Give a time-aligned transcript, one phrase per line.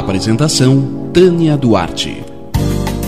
[0.00, 2.24] Apresentação Tânia Duarte.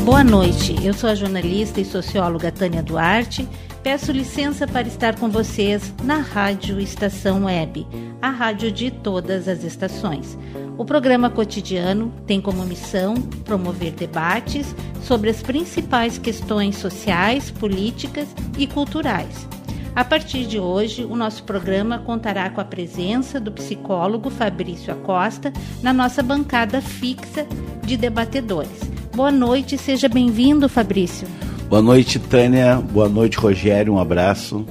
[0.04, 3.48] Boa noite, eu sou a jornalista e socióloga Tânia Duarte.
[3.82, 7.86] Peço licença para estar com vocês na Rádio Estação Web,
[8.20, 10.38] a rádio de todas as estações.
[10.76, 18.28] O programa cotidiano tem como missão promover debates sobre as principais questões sociais, políticas
[18.58, 19.48] e culturais
[19.94, 25.52] a partir de hoje, o nosso programa contará com a presença do psicólogo Fabrício Acosta
[25.82, 27.46] na nossa bancada fixa
[27.84, 28.80] de debatedores.
[29.14, 31.28] Boa noite, seja bem-vindo, Fabrício.
[31.68, 32.76] Boa noite, Tânia.
[32.76, 33.94] Boa noite, Rogério.
[33.94, 34.64] Um abraço.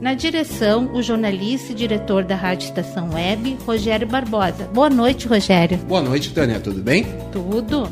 [0.00, 4.68] Na direção, o jornalista e diretor da Rádio Estação Web, Rogério Barbosa.
[4.74, 5.78] Boa noite, Rogério.
[5.78, 6.60] Boa noite, Tânia.
[6.60, 7.06] Tudo bem?
[7.32, 7.90] Tudo.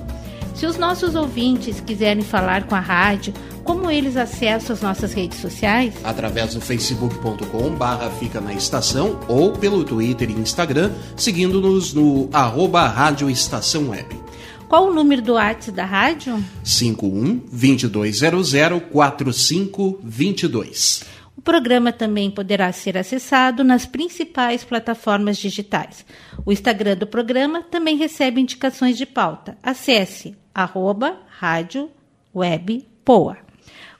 [0.54, 3.32] Se os nossos ouvintes quiserem falar com a rádio,
[3.64, 5.94] como eles acessam as nossas redes sociais?
[6.04, 12.86] Através do facebook.com barra fica na estação ou pelo Twitter e Instagram, seguindo-nos no arroba
[12.86, 14.20] Rádio Estação Web.
[14.68, 16.42] Qual o número do WhatsApp da rádio?
[16.64, 18.54] 51 2200
[18.90, 21.04] 4522.
[21.36, 26.06] O programa também poderá ser acessado nas principais plataformas digitais.
[26.46, 29.58] O Instagram do programa também recebe indicações de pauta.
[29.62, 31.90] Acesse arroba rádio
[32.34, 33.41] web poa.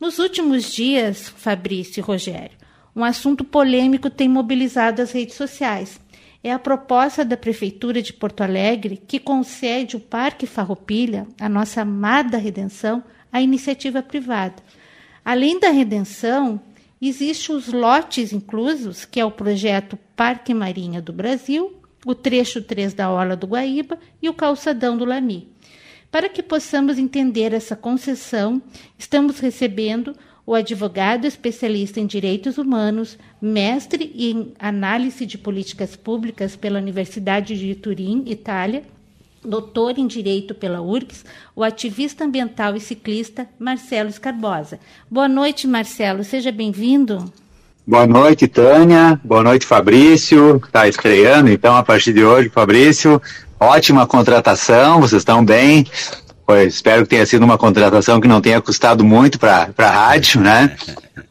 [0.00, 2.56] Nos últimos dias, Fabrício e Rogério,
[2.94, 6.00] um assunto polêmico tem mobilizado as redes sociais.
[6.42, 11.80] É a proposta da Prefeitura de Porto Alegre que concede o Parque Farroupilha, a nossa
[11.82, 13.02] amada redenção,
[13.32, 14.62] à iniciativa privada.
[15.24, 16.60] Além da redenção,
[17.00, 21.76] Existem os lotes inclusos, que é o projeto Parque Marinha do Brasil,
[22.06, 25.48] o trecho 3 da Orla do Guaíba e o calçadão do Lami.
[26.10, 28.62] Para que possamos entender essa concessão,
[28.98, 30.14] estamos recebendo
[30.46, 37.74] o advogado especialista em direitos humanos, mestre em análise de políticas públicas pela Universidade de
[37.74, 38.84] Turim, Itália,
[39.46, 41.24] doutor em Direito pela URGS,
[41.54, 44.78] o ativista ambiental e ciclista Marcelo Escarbosa.
[45.10, 47.32] Boa noite, Marcelo, seja bem-vindo.
[47.86, 49.20] Boa noite, Tânia.
[49.22, 50.56] Boa noite, Fabrício.
[50.56, 53.22] Está estreando, então, a partir de hoje, Fabrício.
[53.60, 55.86] Ótima contratação, vocês estão bem.
[56.44, 60.40] Pois, espero que tenha sido uma contratação que não tenha custado muito para a rádio,
[60.40, 60.76] né?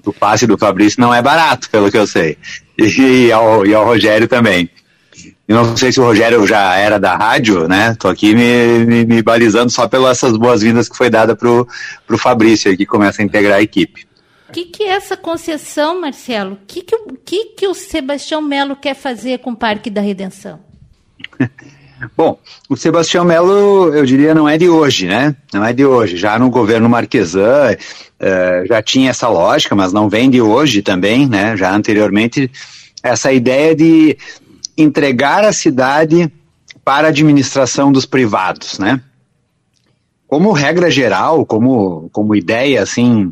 [0.06, 2.38] O passe do Fabrício não é barato, pelo que eu sei.
[2.78, 4.70] E, e, ao, e ao Rogério também.
[5.48, 7.96] Eu não sei se o Rogério já era da rádio, né?
[8.00, 11.68] Tô aqui me, me, me balizando só pelas essas boas-vindas que foi dada pro,
[12.08, 14.08] pro Fabrício, que começa a integrar a equipe.
[14.50, 16.54] O que, que é essa concessão, Marcelo?
[16.54, 20.60] O que, que, que, que o Sebastião Melo quer fazer com o Parque da Redenção?
[22.18, 25.36] Bom, o Sebastião Melo, eu diria, não é de hoje, né?
[25.54, 26.18] Não é de hoje.
[26.18, 31.28] Já no governo Marquesan uh, já tinha essa lógica, mas não vem de hoje também,
[31.28, 31.56] né?
[31.56, 32.52] Já anteriormente,
[33.02, 34.18] essa ideia de
[34.78, 36.32] entregar a cidade
[36.84, 39.02] para a administração dos privados, né?
[40.28, 43.32] Como regra geral, como, como ideia, assim,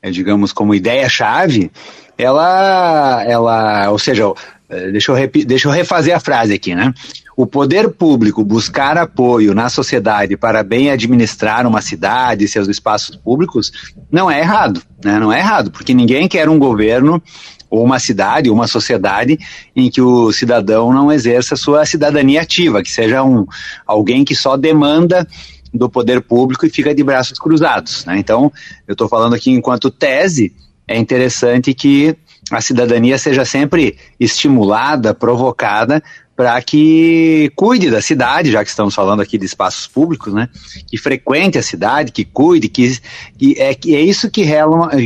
[0.00, 1.70] é, digamos, como ideia-chave,
[2.16, 4.32] ela, ela, ou seja,
[4.68, 6.92] eh, deixa eu, deixa eu refazer a frase aqui, né?
[7.36, 13.14] O poder público buscar apoio na sociedade para bem administrar uma cidade e seus espaços
[13.14, 13.70] públicos
[14.10, 15.18] não é errado, né?
[15.18, 17.22] Não é errado, porque ninguém quer um governo
[17.70, 19.38] ou uma cidade, ou uma sociedade
[19.74, 23.46] em que o cidadão não exerça sua cidadania ativa, que seja um,
[23.86, 25.26] alguém que só demanda
[25.72, 28.04] do poder público e fica de braços cruzados.
[28.04, 28.18] Né?
[28.18, 28.52] Então,
[28.86, 30.52] eu estou falando aqui enquanto tese,
[30.86, 32.16] é interessante que
[32.50, 36.02] a cidadania seja sempre estimulada, provocada
[36.38, 40.48] para que cuide da cidade, já que estamos falando aqui de espaços públicos, né?
[40.86, 42.96] Que frequente a cidade, que cuide, que,
[43.36, 44.44] que é, que é isso que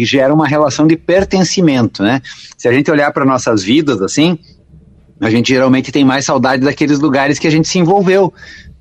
[0.05, 2.21] gera uma relação de pertencimento, né?
[2.59, 4.39] Se a gente olhar para nossas vidas assim,
[5.19, 8.31] a gente geralmente tem mais saudade daqueles lugares que a gente se envolveu,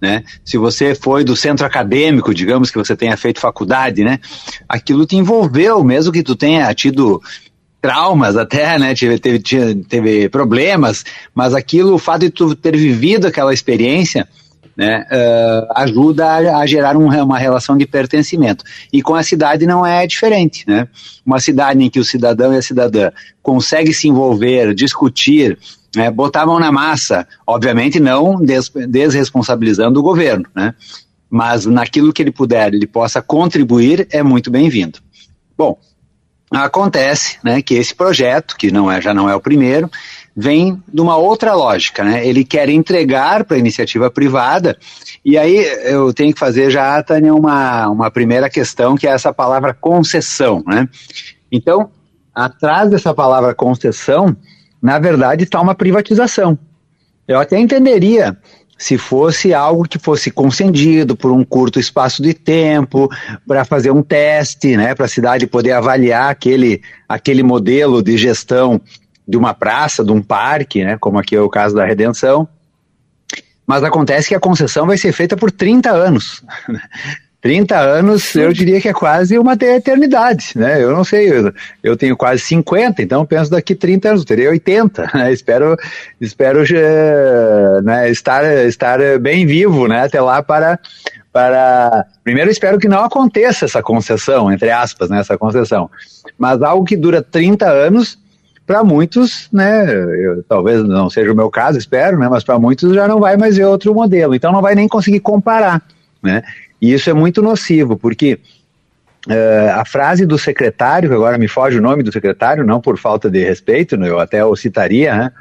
[0.01, 0.21] né?
[0.43, 4.19] Se você foi do centro acadêmico, digamos que você tenha feito faculdade, né?
[4.67, 7.21] Aquilo te envolveu, mesmo que tu tenha tido
[7.81, 8.93] traumas até, né?
[8.93, 9.39] Teve, teve,
[9.83, 14.27] teve problemas, mas aquilo, o fato de tu ter vivido aquela experiência,
[14.77, 18.63] né, uh, ajuda a, a gerar um, uma relação de pertencimento.
[18.91, 20.87] E com a cidade não é diferente, né?
[21.25, 23.11] Uma cidade em que o cidadão e a cidadã
[23.41, 25.57] conseguem se envolver, discutir,
[25.95, 30.73] né, botar a mão na massa, obviamente não des, desresponsabilizando o governo, né?
[31.29, 34.99] Mas naquilo que ele puder, ele possa contribuir, é muito bem-vindo.
[35.57, 35.77] Bom,
[36.51, 39.89] acontece, né, que esse projeto, que não é, já não é o primeiro,
[40.35, 42.25] vem de uma outra lógica, né?
[42.25, 44.77] Ele quer entregar para a iniciativa privada,
[45.23, 49.33] e aí eu tenho que fazer já, Tânia, uma, uma primeira questão, que é essa
[49.33, 50.87] palavra concessão, né?
[51.51, 51.89] Então,
[52.33, 54.35] atrás dessa palavra concessão,
[54.81, 56.57] na verdade, está uma privatização.
[57.27, 58.37] Eu até entenderia
[58.81, 63.07] se fosse algo que fosse concedido por um curto espaço de tempo,
[63.47, 68.81] para fazer um teste, né, para a cidade poder avaliar aquele, aquele modelo de gestão
[69.27, 72.49] de uma praça, de um parque, né, como aqui é o caso da Redenção.
[73.67, 76.43] Mas acontece que a concessão vai ser feita por 30 anos.
[77.41, 80.81] 30 anos, eu diria que é quase uma eternidade, né?
[80.81, 81.51] Eu não sei, eu,
[81.81, 85.33] eu tenho quase 50, então penso daqui 30 anos, teria 80, né?
[85.33, 85.75] Espero,
[86.19, 90.03] espero uh, né, estar, estar bem vivo, né?
[90.03, 90.79] Até lá para,
[91.33, 92.05] para...
[92.23, 95.19] Primeiro espero que não aconteça essa concessão, entre aspas, né?
[95.19, 95.89] Essa concessão.
[96.37, 98.19] Mas algo que dura 30 anos,
[98.67, 102.93] para muitos, né, eu, talvez não seja o meu caso, espero, né, mas para muitos
[102.93, 105.81] já não vai mais ver outro modelo, então não vai nem conseguir comparar,
[106.23, 106.41] né,
[106.81, 108.39] e isso é muito nocivo, porque
[109.27, 112.97] uh, a frase do secretário, que agora me foge o nome do secretário, não por
[112.97, 115.31] falta de respeito, né, eu até o citaria, né,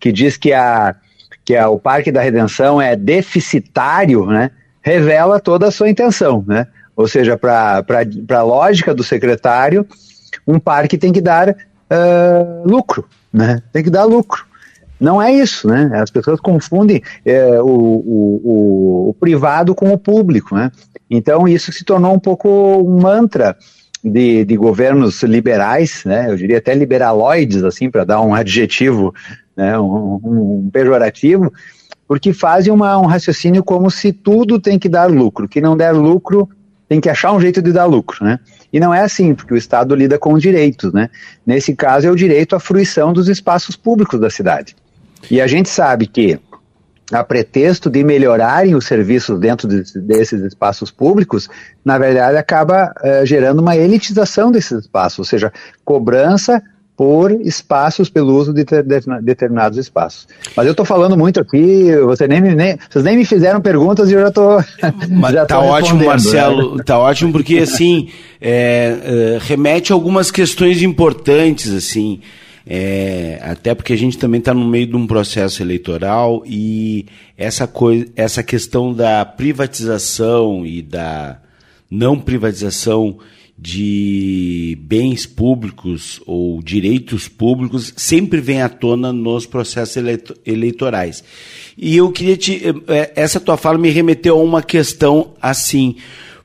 [0.00, 0.96] que diz que, a,
[1.44, 4.50] que a, o Parque da Redenção é deficitário, né,
[4.82, 6.44] revela toda a sua intenção.
[6.46, 6.66] Né?
[6.96, 7.84] Ou seja, para
[8.30, 9.86] a lógica do secretário,
[10.46, 13.62] um parque tem que dar uh, lucro, né?
[13.72, 14.44] tem que dar lucro.
[15.02, 15.90] Não é isso, né?
[15.94, 20.70] As pessoas confundem é, o, o, o, privado com o público, né?
[21.10, 23.56] Então isso se tornou um pouco um mantra
[24.02, 26.30] de, de governos liberais, né?
[26.30, 29.12] Eu diria até liberaloides, assim, para dar um adjetivo,
[29.56, 29.76] né?
[29.76, 31.52] Um, um, pejorativo,
[32.06, 35.90] porque fazem uma, um raciocínio como se tudo tem que dar lucro, que não der
[35.90, 36.48] lucro
[36.88, 38.38] tem que achar um jeito de dar lucro, né?
[38.72, 41.10] E não é assim, porque o Estado lida com direitos, né?
[41.44, 44.76] Nesse caso é o direito à fruição dos espaços públicos da cidade.
[45.30, 46.38] E a gente sabe que,
[47.12, 51.48] a pretexto de melhorarem os serviços dentro de, desses espaços públicos,
[51.84, 55.52] na verdade acaba uh, gerando uma elitização desses espaços, ou seja,
[55.84, 56.62] cobrança
[56.96, 60.28] por espaços pelo uso de, de, de determinados espaços.
[60.54, 64.14] Mas eu estou falando muito aqui, você nem, nem, vocês nem me fizeram perguntas e
[64.14, 64.64] eu já estou.
[65.10, 66.76] Mas tá ótimo, Marcelo.
[66.76, 66.84] Né?
[66.84, 68.08] Tá ótimo porque assim
[68.40, 72.20] é, é, remete a algumas questões importantes assim.
[72.66, 77.06] É, até porque a gente também está no meio de um processo eleitoral e
[77.36, 81.40] essa, coisa, essa questão da privatização e da
[81.90, 83.18] não privatização
[83.58, 90.02] de bens públicos ou direitos públicos sempre vem à tona nos processos
[90.44, 91.22] eleitorais.
[91.78, 92.60] E eu queria te.
[92.88, 95.96] É, essa tua fala me remeteu a uma questão assim.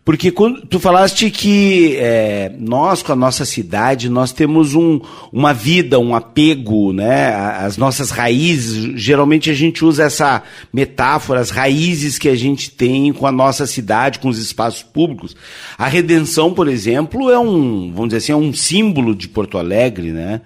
[0.07, 5.01] Porque quando tu falaste que é, nós, com a nossa cidade, nós temos um,
[5.33, 7.35] uma vida, um apego, né?
[7.35, 13.11] As nossas raízes, geralmente a gente usa essa metáfora, as raízes que a gente tem
[13.11, 15.35] com a nossa cidade, com os espaços públicos.
[15.77, 20.13] A redenção, por exemplo, é um, vamos dizer assim, é um símbolo de Porto Alegre,
[20.13, 20.39] né?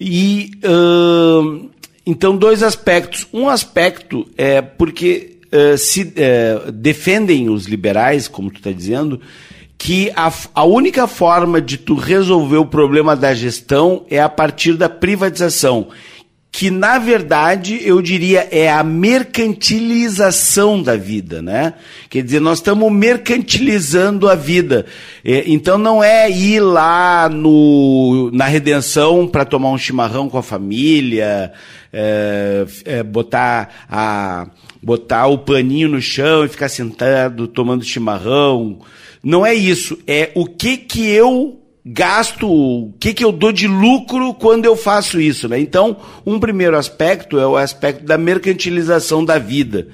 [0.00, 0.52] E
[2.06, 3.26] então dois aspectos.
[3.32, 9.20] Um aspecto é porque uh, se uh, defendem os liberais, como tu está dizendo,
[9.76, 14.74] que a, a única forma de tu resolver o problema da gestão é a partir
[14.74, 15.88] da privatização
[16.50, 21.74] que na verdade eu diria é a mercantilização da vida, né?
[22.08, 24.86] Quer dizer, nós estamos mercantilizando a vida.
[25.24, 30.42] É, então não é ir lá no, na redenção para tomar um chimarrão com a
[30.42, 31.52] família,
[31.92, 34.48] é, é, botar a
[34.82, 38.78] botar o paninho no chão e ficar sentado tomando chimarrão.
[39.22, 39.98] Não é isso.
[40.06, 44.76] É o que que eu gasto, o que, que eu dou de lucro quando eu
[44.76, 45.58] faço isso, né?
[45.58, 49.88] Então, um primeiro aspecto é o aspecto da mercantilização da vida.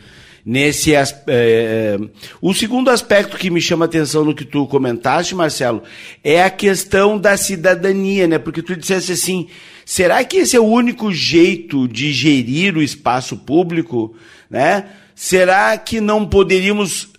[0.44, 1.96] Nesse é,
[2.42, 5.82] o segundo aspecto que me chama atenção no que tu comentaste, Marcelo,
[6.22, 8.38] é a questão da cidadania, né?
[8.38, 9.46] Porque tu disseste assim,
[9.86, 14.14] será que esse é o único jeito de gerir o espaço público,
[14.50, 14.86] né?
[15.14, 17.13] Será que não poderíamos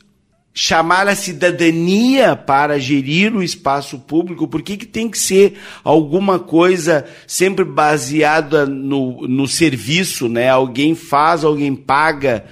[0.58, 4.48] chamar a cidadania para gerir o espaço público?
[4.48, 10.50] Por que, que tem que ser alguma coisa sempre baseada no, no serviço, né?
[10.50, 12.46] Alguém faz, alguém paga.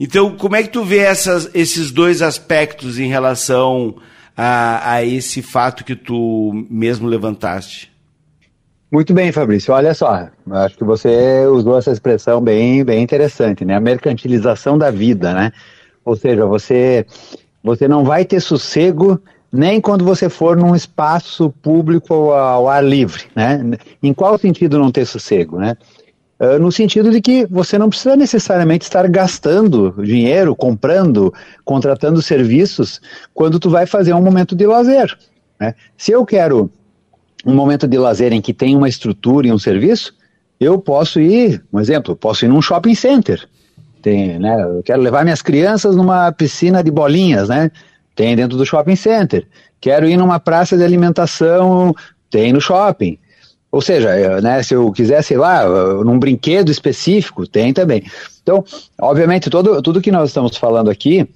[0.00, 3.94] Então, como é que tu vê essas, esses dois aspectos em relação
[4.36, 7.94] a, a esse fato que tu mesmo levantaste?
[8.90, 9.72] Muito bem, Fabrício.
[9.72, 13.76] Olha só, acho que você usou essa expressão bem, bem interessante, né?
[13.76, 15.52] A mercantilização da vida, né?
[16.04, 17.06] Ou seja, você
[17.64, 19.18] você não vai ter sossego
[19.50, 23.78] nem quando você for num espaço público ao ar livre, né?
[24.02, 25.76] Em qual sentido não ter sossego, né?
[26.38, 31.32] Uh, no sentido de que você não precisa necessariamente estar gastando dinheiro, comprando,
[31.64, 33.00] contratando serviços
[33.32, 35.16] quando tu vai fazer um momento de lazer.
[35.60, 35.74] Né?
[35.96, 36.68] Se eu quero
[37.46, 40.12] um momento de lazer em que tem uma estrutura e um serviço,
[40.58, 43.48] eu posso ir, um exemplo, posso ir num shopping center.
[44.04, 44.62] Tem, né?
[44.62, 47.70] Eu quero levar minhas crianças numa piscina de bolinhas, né?
[48.14, 49.46] Tem dentro do shopping center.
[49.80, 51.94] Quero ir numa praça de alimentação,
[52.28, 53.18] tem no shopping.
[53.72, 55.66] Ou seja, né, se eu quisesse ir lá,
[56.04, 58.04] num brinquedo específico, tem também.
[58.42, 58.62] Então,
[59.00, 61.26] obviamente, todo, tudo que nós estamos falando aqui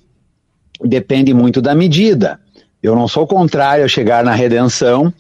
[0.84, 2.38] depende muito da medida.
[2.82, 5.10] Eu não sou contrário a chegar na redenção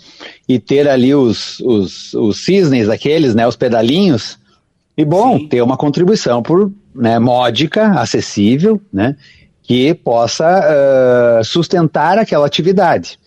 [0.46, 4.38] e ter ali os, os, os cisnes, aqueles, né, os pedalinhos,
[4.98, 5.46] e bom, Sim.
[5.46, 9.16] ter uma contribuição por né, módica, acessível, né,
[9.62, 10.60] que possa
[11.40, 13.18] uh, sustentar aquela atividade.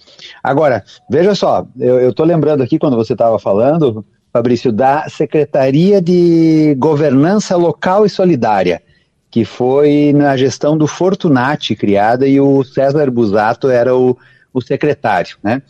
[0.44, 6.76] Agora, veja só, eu estou lembrando aqui quando você estava falando, Fabrício, da Secretaria de
[6.78, 8.82] Governança Local e Solidária,
[9.30, 14.18] que foi na gestão do Fortunati criada e o César Busato era o,
[14.54, 15.62] o secretário, né?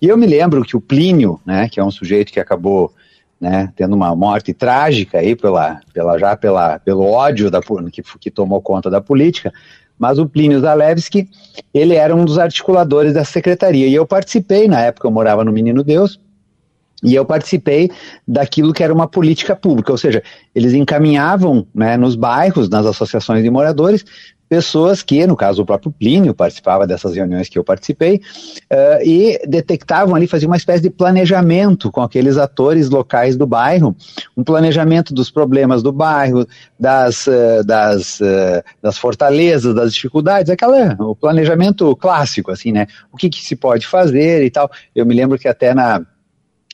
[0.00, 2.92] E eu me lembro que o Plínio, né, que é um sujeito que acabou
[3.40, 8.30] né, tendo uma morte trágica aí pela, pela já pela, pelo ódio da, que, que
[8.30, 9.52] tomou conta da política,
[9.98, 11.28] mas o Plínio Zalewski,
[11.72, 15.52] ele era um dos articuladores da secretaria, e eu participei, na época eu morava no
[15.52, 16.20] Menino Deus,
[17.02, 17.90] e eu participei
[18.28, 20.22] daquilo que era uma política pública, ou seja,
[20.54, 24.04] eles encaminhavam né, nos bairros, nas associações de moradores,
[24.50, 29.38] pessoas que, no caso o próprio Plínio, participava dessas reuniões que eu participei, uh, e
[29.46, 33.94] detectavam ali, faziam uma espécie de planejamento com aqueles atores locais do bairro,
[34.36, 36.44] um planejamento dos problemas do bairro,
[36.78, 42.88] das, uh, das, uh, das fortalezas, das dificuldades, aquela, o planejamento clássico, assim, né?
[43.12, 44.68] O que, que se pode fazer e tal.
[44.92, 46.04] Eu me lembro que até na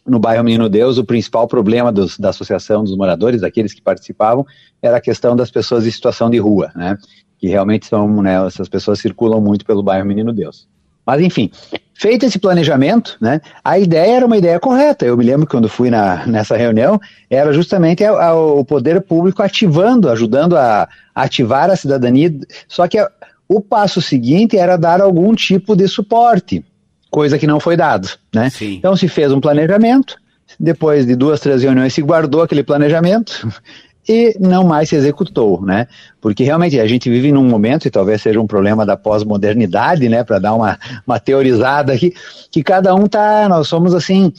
[0.07, 4.47] no bairro Menino Deus, o principal problema dos, da associação dos moradores, daqueles que participavam,
[4.81, 6.97] era a questão das pessoas em situação de rua, né?
[7.39, 10.67] Que realmente são, né, essas pessoas circulam muito pelo bairro Menino Deus.
[11.07, 11.51] Mas enfim,
[11.95, 15.07] feito esse planejamento, né, a ideia era uma ideia correta.
[15.07, 17.01] Eu me lembro que quando fui na, nessa reunião,
[17.31, 22.35] era justamente a, a, o poder público ativando, ajudando a, ativar a cidadania.
[22.67, 23.09] Só que a,
[23.49, 26.65] o passo seguinte era dar algum tipo de suporte,
[27.09, 28.09] coisa que não foi dado.
[28.35, 28.51] Né?
[28.61, 30.17] Então se fez um planejamento,
[30.59, 33.49] depois de duas, três reuniões se guardou aquele planejamento,
[34.09, 35.87] e não mais se executou, né?
[36.21, 40.23] Porque realmente a gente vive num momento, e talvez seja um problema da pós-modernidade, né,
[40.23, 42.15] para dar uma, uma teorizada aqui,
[42.51, 44.33] que cada um tá, nós somos assim,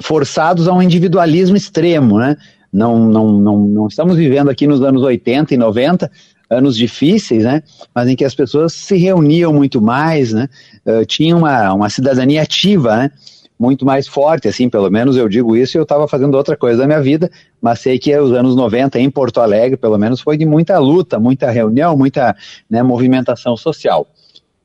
[0.00, 2.36] forçados a um individualismo extremo, né?
[2.72, 6.10] Não, não, não, não estamos vivendo aqui nos anos 80 e 90,
[6.50, 7.62] anos difíceis, né?
[7.94, 10.48] Mas em que as pessoas se reuniam muito mais, né?
[10.84, 13.10] Uh, tinha uma, uma cidadania ativa, né?
[13.58, 16.86] Muito mais forte, assim, pelo menos eu digo isso, eu estava fazendo outra coisa da
[16.86, 20.44] minha vida, mas sei que os anos 90 em Porto Alegre, pelo menos, foi de
[20.44, 22.36] muita luta, muita reunião, muita
[22.68, 24.06] né, movimentação social.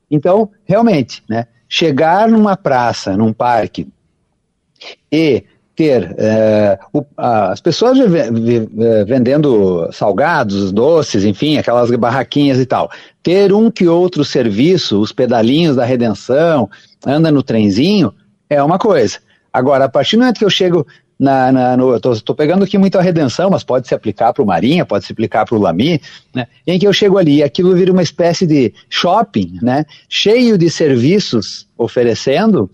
[0.09, 3.87] Então, realmente, né, chegar numa praça, num parque,
[5.11, 5.45] e
[5.75, 12.91] ter é, o, as pessoas eh, vendendo salgados, doces, enfim, aquelas barraquinhas e tal,
[13.23, 16.69] ter um que outro serviço, os pedalinhos da redenção,
[17.05, 18.13] anda no trenzinho,
[18.51, 19.17] é uma coisa.
[19.53, 20.85] Agora, a partir do momento que eu chego
[21.17, 24.45] na, na no, tô, pegando aqui muito a redenção, mas pode se aplicar para o
[24.45, 26.01] Marinha, pode se aplicar para o Lami,
[26.33, 30.57] né, em que eu chego ali e aquilo vira uma espécie de shopping, né, cheio
[30.57, 32.69] de serviços oferecendo,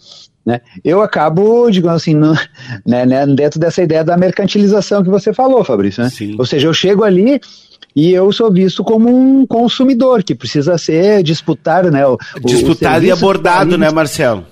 [0.45, 2.33] né, eu acabo, digamos assim, no,
[2.87, 6.03] né, né, dentro dessa ideia da mercantilização que você falou, Fabrício.
[6.03, 6.09] Né?
[6.39, 7.41] Ou seja, eu chego ali
[7.93, 12.05] e eu sou visto como um consumidor que precisa ser disputado, né?
[12.05, 14.45] O, disputado o e abordado, né, Marcelo?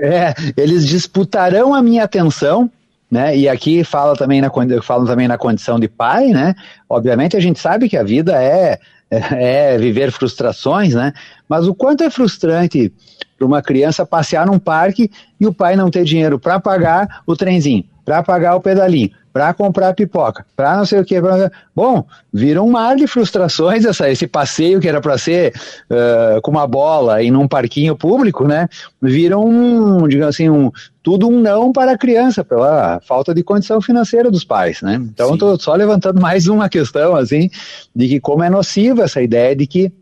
[0.00, 2.70] É, eles disputarão a minha atenção,
[3.10, 3.36] né?
[3.36, 4.50] E aqui fala também na,
[4.82, 6.54] falam também na condição de pai, né?
[6.88, 8.78] Obviamente a gente sabe que a vida é,
[9.10, 11.12] é, é viver frustrações, né?
[11.48, 12.92] Mas o quanto é frustrante
[13.36, 17.36] para uma criança passear num parque e o pai não ter dinheiro para pagar o
[17.36, 21.20] trenzinho, para pagar o pedalinho, para comprar pipoca, para não sei o que.
[21.20, 21.48] Pra...
[21.74, 25.54] Bom, vira um mar de frustrações essa, esse passeio que era para ser
[25.88, 28.68] uh, com uma bola e num parquinho público, né?
[29.00, 30.72] Vira um, digamos assim, um,
[31.04, 34.96] tudo um não para a criança, pela falta de condição financeira dos pais, né?
[34.96, 37.48] Então, estou só levantando mais uma questão, assim,
[37.94, 39.92] de que como é nociva essa ideia de que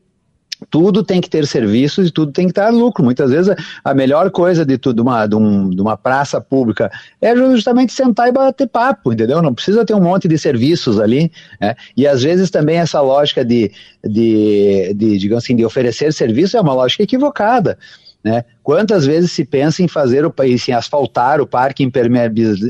[0.71, 3.05] tudo tem que ter serviços e tudo tem que dar lucro.
[3.05, 7.35] Muitas vezes a melhor coisa de tudo, uma, de, um, de uma praça pública é
[7.37, 9.41] justamente sentar e bater papo, entendeu?
[9.41, 11.31] Não precisa ter um monte de serviços ali.
[11.61, 11.75] Né?
[11.97, 13.71] E às vezes também essa lógica de,
[14.05, 17.79] de, de, digamos assim, de oferecer serviço é uma lógica equivocada.
[18.23, 18.45] Né?
[18.63, 22.69] Quantas vezes se pensa em fazer o país, em asfaltar o parque, impermeabilizar,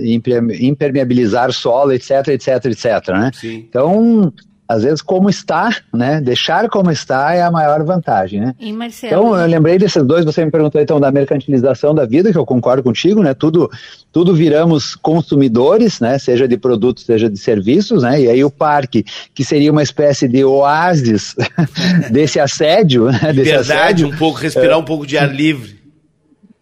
[0.61, 3.09] impermeabilizar solo, etc, etc, etc.
[3.09, 3.31] Né?
[3.43, 4.33] Então,
[4.69, 6.21] às vezes como está, né?
[6.21, 8.55] Deixar como está é a maior vantagem, né?
[8.61, 10.27] E Marcelo, então eu lembrei desses dois.
[10.27, 13.33] Você me perguntou então da mercantilização da vida, que eu concordo contigo, né?
[13.33, 13.71] Tudo,
[14.13, 16.19] tudo viramos consumidores, né?
[16.19, 18.21] Seja de produtos, seja de serviços, né?
[18.21, 21.35] E aí o parque, que seria uma espécie de oásis
[22.13, 23.33] desse assédio, né?
[23.33, 25.78] Desse Verdade, assédio, um pouco respirar é, um pouco de ar livre.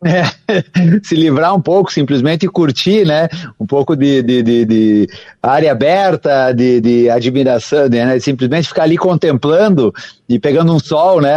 [0.05, 0.25] É,
[1.03, 3.29] se livrar um pouco, simplesmente curtir, né?
[3.59, 5.09] Um pouco de, de, de, de
[5.43, 8.19] área aberta, de, de admiração, né?
[8.21, 9.95] Simplesmente ficar ali contemplando
[10.29, 11.35] e pegando um sol, né?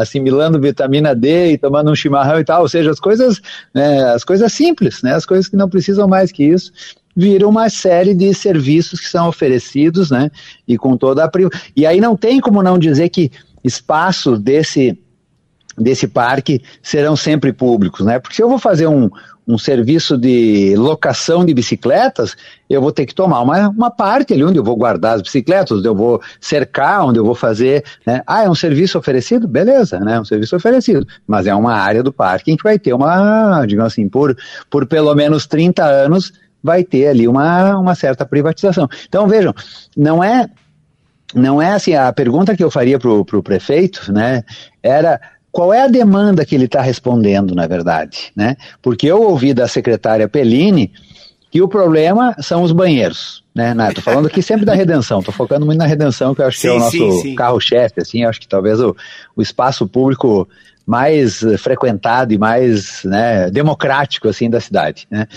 [0.00, 2.62] Assimilando vitamina D e tomando um chimarrão e tal.
[2.62, 3.40] Ou seja, as coisas,
[3.74, 4.04] né?
[4.12, 5.14] as coisas simples, né?
[5.14, 6.70] As coisas que não precisam mais que isso
[7.14, 10.30] viram uma série de serviços que são oferecidos, né?
[10.66, 11.30] E com toda a
[11.76, 13.30] e aí não tem como não dizer que
[13.62, 14.98] espaço desse
[15.82, 18.18] desse parque serão sempre públicos, né?
[18.18, 19.10] Porque se eu vou fazer um,
[19.46, 22.36] um serviço de locação de bicicletas,
[22.70, 25.78] eu vou ter que tomar uma, uma parte ali onde eu vou guardar as bicicletas,
[25.78, 28.22] onde eu vou cercar, onde eu vou fazer, né?
[28.26, 29.48] Ah, é um serviço oferecido?
[29.48, 30.20] Beleza, né?
[30.20, 33.92] Um serviço oferecido, mas é uma área do parque em que vai ter uma, digamos
[33.92, 34.36] assim, por,
[34.70, 38.88] por pelo menos 30 anos, vai ter ali uma, uma certa privatização.
[39.08, 39.52] Então, vejam,
[39.96, 40.48] não é
[41.34, 44.42] não é assim, a pergunta que eu faria para o prefeito, né,
[44.82, 45.18] era
[45.52, 48.56] qual é a demanda que ele está respondendo, na verdade, né?
[48.80, 50.90] Porque eu ouvi da secretária Pellini
[51.50, 53.74] que o problema são os banheiros, né?
[53.88, 56.68] Estou falando aqui sempre da redenção, estou focando muito na redenção, que eu acho sim,
[56.68, 58.96] que é o nosso carro-chefe, assim, acho que talvez o,
[59.36, 60.48] o espaço público
[60.86, 65.28] mais frequentado e mais né, democrático assim da cidade, né?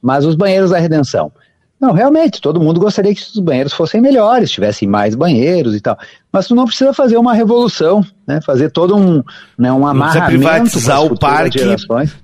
[0.00, 1.32] Mas os banheiros da redenção.
[1.78, 5.98] Não, realmente, todo mundo gostaria que os banheiros fossem melhores, tivessem mais banheiros e tal.
[6.32, 8.40] Mas tu não precisa fazer uma revolução, né?
[8.40, 9.22] Fazer todo um,
[9.58, 10.38] né, um amarramento.
[10.42, 11.60] Não precisa privatizar o parque.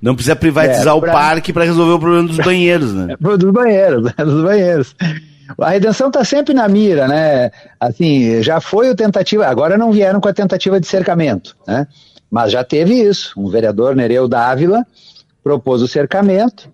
[0.00, 3.14] Não precisa privatizar é, pra, o parque para resolver o problema dos banheiros, né?
[3.22, 4.96] É, dos banheiros, dos banheiros.
[5.60, 7.50] A redenção está sempre na mira, né?
[7.78, 11.86] Assim, já foi o tentativa, agora não vieram com a tentativa de cercamento, né?
[12.30, 13.38] Mas já teve isso.
[13.38, 14.86] Um vereador, Nereu Dávila,
[15.44, 16.70] propôs o cercamento,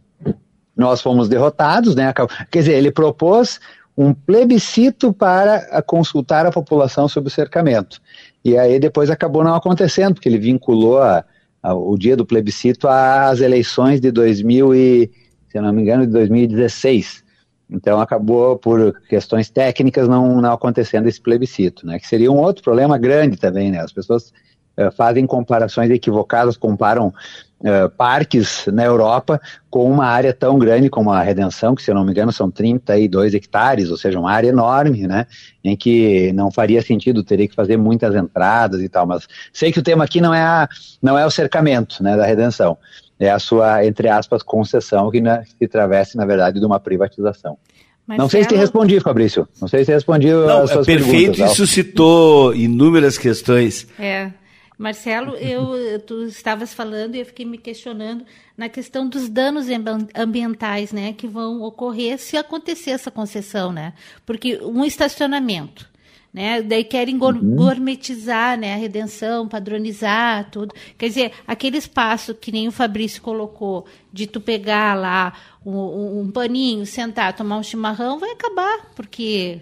[0.79, 2.14] nós fomos derrotados, né?
[2.51, 3.59] Quer dizer, ele propôs
[3.97, 8.01] um plebiscito para consultar a população sobre o cercamento.
[8.45, 11.25] E aí depois acabou não acontecendo, porque ele vinculou a,
[11.61, 15.11] a, o dia do plebiscito às eleições de 2000 e,
[15.49, 17.25] se não me engano, de 2016.
[17.69, 21.99] Então acabou por questões técnicas não, não acontecendo esse plebiscito, né?
[21.99, 23.81] Que seria um outro problema grande também, né?
[23.81, 24.33] As pessoas
[24.79, 27.12] uh, fazem comparações equivocadas, comparam
[27.61, 29.40] uh, parques na Europa
[29.71, 32.51] com uma área tão grande como a Redenção, que se eu não me engano são
[32.51, 35.27] 32 hectares, ou seja, uma área enorme, né,
[35.62, 39.79] em que não faria sentido, teria que fazer muitas entradas e tal, mas sei que
[39.79, 40.68] o tema aqui não é, a,
[41.03, 42.79] não é o cercamento, né, da Redenção,
[43.18, 47.59] é a sua, entre aspas, concessão que né, se travesse, na verdade, de uma privatização.
[48.07, 48.25] Marcelo...
[48.25, 49.47] Não sei se te respondi, Fabrício.
[49.61, 51.37] Não sei se respondi não, as suas é perfeito, perguntas.
[51.37, 53.87] Perfeito, suscitou inúmeras questões.
[53.99, 54.31] É.
[54.79, 58.25] Marcelo, eu, tu estavas falando e eu fiquei me questionando
[58.57, 59.67] na questão dos danos
[60.14, 63.93] ambientais, né, que vão ocorrer se acontecer essa concessão, né?
[64.25, 65.91] Porque um estacionamento,
[66.33, 66.62] né?
[66.62, 67.57] Daí querem uhum.
[67.57, 70.73] gourmetizar, né, a redenção, padronizar tudo.
[70.97, 75.33] Quer dizer, aquele espaço que nem o Fabrício colocou de tu pegar lá
[75.67, 79.61] um, um paninho, sentar, tomar um chimarrão, vai acabar, porque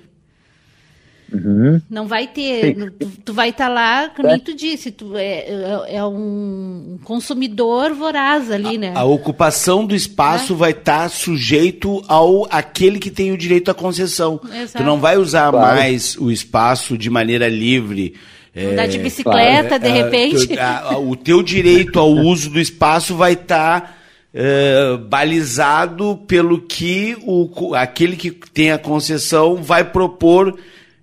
[1.32, 1.80] Uhum.
[1.90, 2.74] Não vai ter.
[2.98, 4.38] Tu, tu, vai estar tá lá, como é.
[4.38, 8.92] tu disse, tu é, é, é, um consumidor voraz ali, né?
[8.94, 10.56] A, ocupação do espaço é.
[10.56, 14.40] vai estar tá sujeito ao aquele que tem o direito à concessão.
[14.44, 14.78] Exato.
[14.78, 15.76] Tu não vai usar claro.
[15.76, 18.14] mais o espaço de maneira livre.
[18.56, 19.82] Andar de bicicleta, claro.
[19.82, 20.58] de é, repente.
[20.58, 23.80] A, a, o teu direito ao uso do espaço vai estar.
[23.80, 23.96] Tá
[24.36, 30.58] uh, balizado pelo que o, aquele que tem a concessão vai propor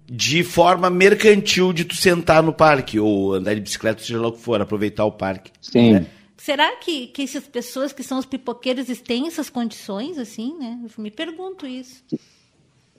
[0.05, 4.33] de forma mercantil de tu sentar no parque, ou andar de bicicleta, seja lá o
[4.33, 5.51] que for, aproveitar o parque.
[5.61, 5.93] Sim.
[5.93, 6.05] Né?
[6.37, 10.77] Será que, que essas pessoas que são os pipoqueiros têm essas condições, assim, né?
[10.83, 12.03] Eu me pergunto isso.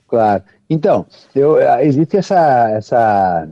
[0.07, 0.43] Claro.
[0.69, 3.47] Então, eu, existe essa, essa,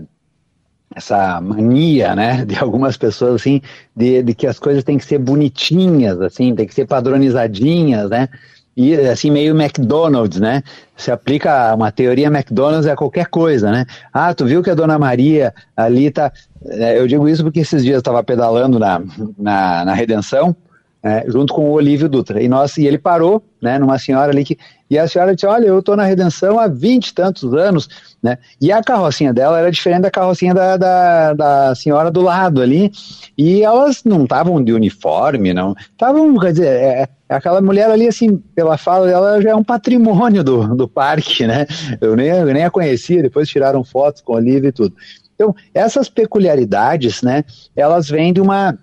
[0.96, 3.62] essa mania, né, de algumas pessoas, assim,
[3.96, 8.30] de, de que as coisas têm que ser bonitinhas, assim, tem que ser padronizadinhas, né?
[8.76, 10.64] E assim meio McDonald's, né?
[10.98, 13.86] Se aplica uma teoria McDonald's a qualquer coisa, né?
[14.12, 16.32] Ah, tu viu que a Dona Maria ali tá.
[16.66, 19.02] É, eu digo isso porque esses dias eu estava pedalando na,
[19.38, 20.56] na, na Redenção,
[21.04, 22.42] é, junto com o Olívio Dutra.
[22.42, 24.58] E, nós, e ele parou, né, numa senhora ali que.
[24.94, 27.90] E a senhora disse: Olha, eu estou na Redenção há vinte e tantos anos,
[28.22, 28.38] né?
[28.62, 32.92] E a carrocinha dela era diferente da carrocinha da, da, da senhora do lado ali.
[33.36, 35.74] E elas não estavam de uniforme, não.
[35.80, 39.64] Estavam, quer dizer, é, é, aquela mulher ali, assim, pela fala dela, já é um
[39.64, 41.66] patrimônio do, do parque, né?
[42.00, 44.96] Eu nem, eu nem a conhecia, depois tiraram fotos com o Olívio e tudo.
[45.34, 47.44] Então, essas peculiaridades, né,
[47.76, 48.78] elas vêm de uma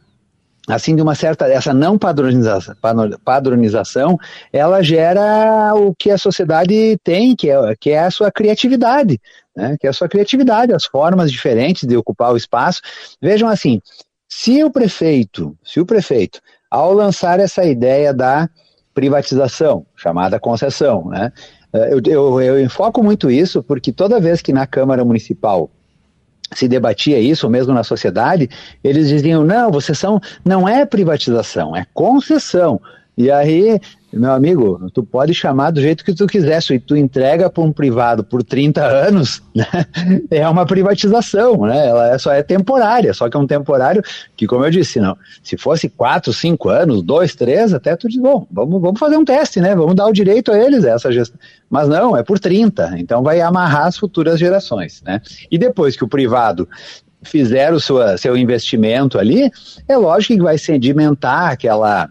[0.71, 2.75] assim de uma certa essa não padronização,
[3.25, 4.17] padronização
[4.53, 9.21] ela gera o que a sociedade tem que é, que é a sua criatividade
[9.57, 9.77] né?
[9.79, 12.81] que é a sua criatividade as formas diferentes de ocupar o espaço
[13.21, 13.81] vejam assim
[14.29, 18.49] se o prefeito se o prefeito ao lançar essa ideia da
[18.95, 21.33] privatização chamada concessão né
[21.73, 25.71] eu, eu, eu enfoco muito isso porque toda vez que na Câmara Municipal
[26.53, 28.49] se debatia isso, mesmo na sociedade,
[28.83, 32.81] eles diziam: não, vocês são, não é privatização, é concessão.
[33.21, 33.79] E aí
[34.13, 37.71] meu amigo, tu pode chamar do jeito que tu quiser, se tu entrega para um
[37.71, 39.67] privado por 30 anos, né,
[40.31, 41.87] é uma privatização, né?
[41.87, 44.03] Ela é, só é temporária, só que é um temporário
[44.37, 48.21] que, como eu disse, não, se fosse 4, 5 anos, 2, 3, até tu diz,
[48.21, 49.77] bom, vamos, vamos fazer um teste, né?
[49.77, 51.39] Vamos dar o direito a eles essa gestão.
[51.69, 55.23] Mas não, é por 30, então vai amarrar as futuras gerações, né?
[55.49, 56.69] E depois que o privado
[57.23, 59.53] fizer o sua, seu investimento ali,
[59.87, 62.11] é lógico que vai sedimentar aquela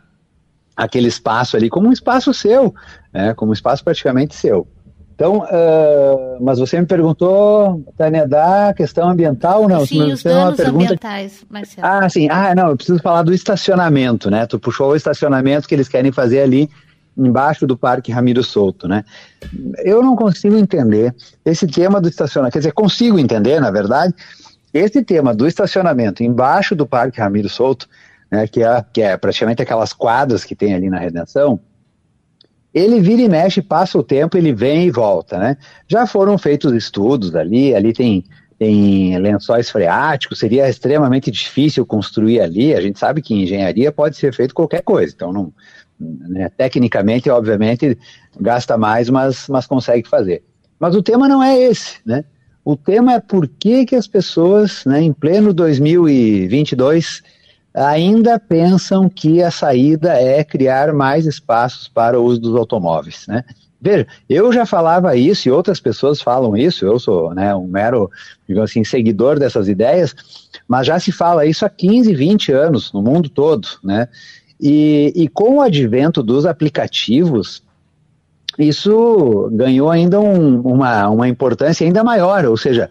[0.80, 2.74] aquele espaço ali como um espaço seu,
[3.14, 4.66] né, como um espaço praticamente seu.
[5.14, 9.86] Então, uh, mas você me perguntou, Tânia, da questão ambiental, não?
[9.86, 10.86] Sim, os danos pergunta...
[10.86, 11.86] ambientais, Marcelo.
[11.86, 12.30] Ah, sim.
[12.32, 14.46] Ah, não, eu preciso falar do estacionamento, né?
[14.46, 16.70] Tu puxou o estacionamento que eles querem fazer ali
[17.18, 19.04] embaixo do Parque Ramiro Souto, né?
[19.84, 21.14] Eu não consigo entender
[21.44, 24.14] esse tema do estacionamento, quer dizer, consigo entender, na verdade,
[24.74, 27.90] esse tema do estacionamento embaixo do Parque Ramiro Souto,
[28.32, 31.60] né, que, é, que é praticamente aquelas quadras que tem ali na Redenção,
[32.74, 35.58] ele vira e mexe, passa o tempo, ele vem e volta, né?
[35.88, 38.24] Já foram feitos estudos ali, ali tem,
[38.60, 44.18] tem lençóis freáticos, seria extremamente difícil construir ali, a gente sabe que em engenharia pode
[44.18, 45.52] ser feito qualquer coisa, então não,
[46.00, 47.98] né, tecnicamente, obviamente,
[48.40, 50.44] gasta mais, mas, mas consegue fazer.
[50.80, 52.24] Mas o tema não é esse, né?
[52.64, 57.24] O tema é por que, que as pessoas, né, em pleno 2022,
[57.74, 63.44] ainda pensam que a saída é criar mais espaços para o uso dos automóveis, né?
[63.82, 68.12] Veja, eu já falava isso e outras pessoas falam isso, eu sou né, um mero,
[68.46, 70.14] digamos assim, seguidor dessas ideias,
[70.68, 74.10] mas já se fala isso há 15, 20 anos no mundo todo, né?
[74.60, 77.64] E, e com o advento dos aplicativos,
[78.58, 82.90] isso ganhou ainda um, uma, uma importância ainda maior, ou seja,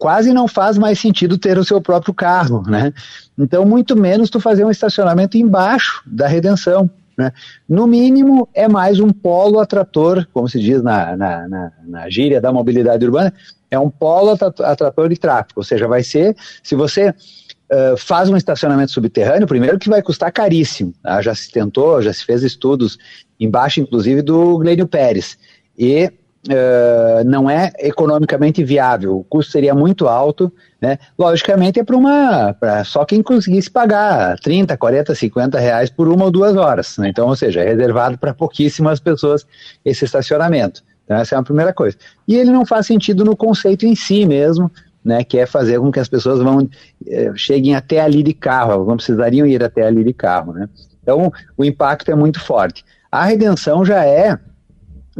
[0.00, 2.90] quase não faz mais sentido ter o seu próprio carro, né?
[3.38, 6.90] Então, muito menos tu fazer um estacionamento embaixo da redenção.
[7.18, 7.30] Né?
[7.68, 12.40] No mínimo, é mais um polo atrator, como se diz na, na, na, na gíria
[12.40, 13.32] da mobilidade urbana,
[13.70, 18.36] é um polo atrator de tráfego, ou seja, vai ser, se você uh, faz um
[18.38, 21.20] estacionamento subterrâneo, primeiro que vai custar caríssimo, tá?
[21.20, 22.96] já se tentou, já se fez estudos
[23.38, 25.36] embaixo, inclusive, do Glênio Pérez,
[25.78, 26.10] e
[26.48, 30.98] uh, não é economicamente viável, o custo seria muito alto, né?
[31.18, 36.24] Logicamente é para uma, pra só quem conseguisse pagar 30, 40, 50 reais por uma
[36.24, 37.08] ou duas horas, né?
[37.08, 39.46] então, ou seja, é reservado para pouquíssimas pessoas
[39.84, 40.82] esse estacionamento.
[41.04, 41.96] Então, essa é a primeira coisa.
[42.26, 44.70] E ele não faz sentido no conceito em si mesmo,
[45.04, 46.68] né, que é fazer com que as pessoas vão
[47.06, 50.68] eh, cheguem até ali de carro, não precisariam ir até ali de carro, né?
[51.02, 52.84] Então, o impacto é muito forte.
[53.10, 54.38] A redenção já é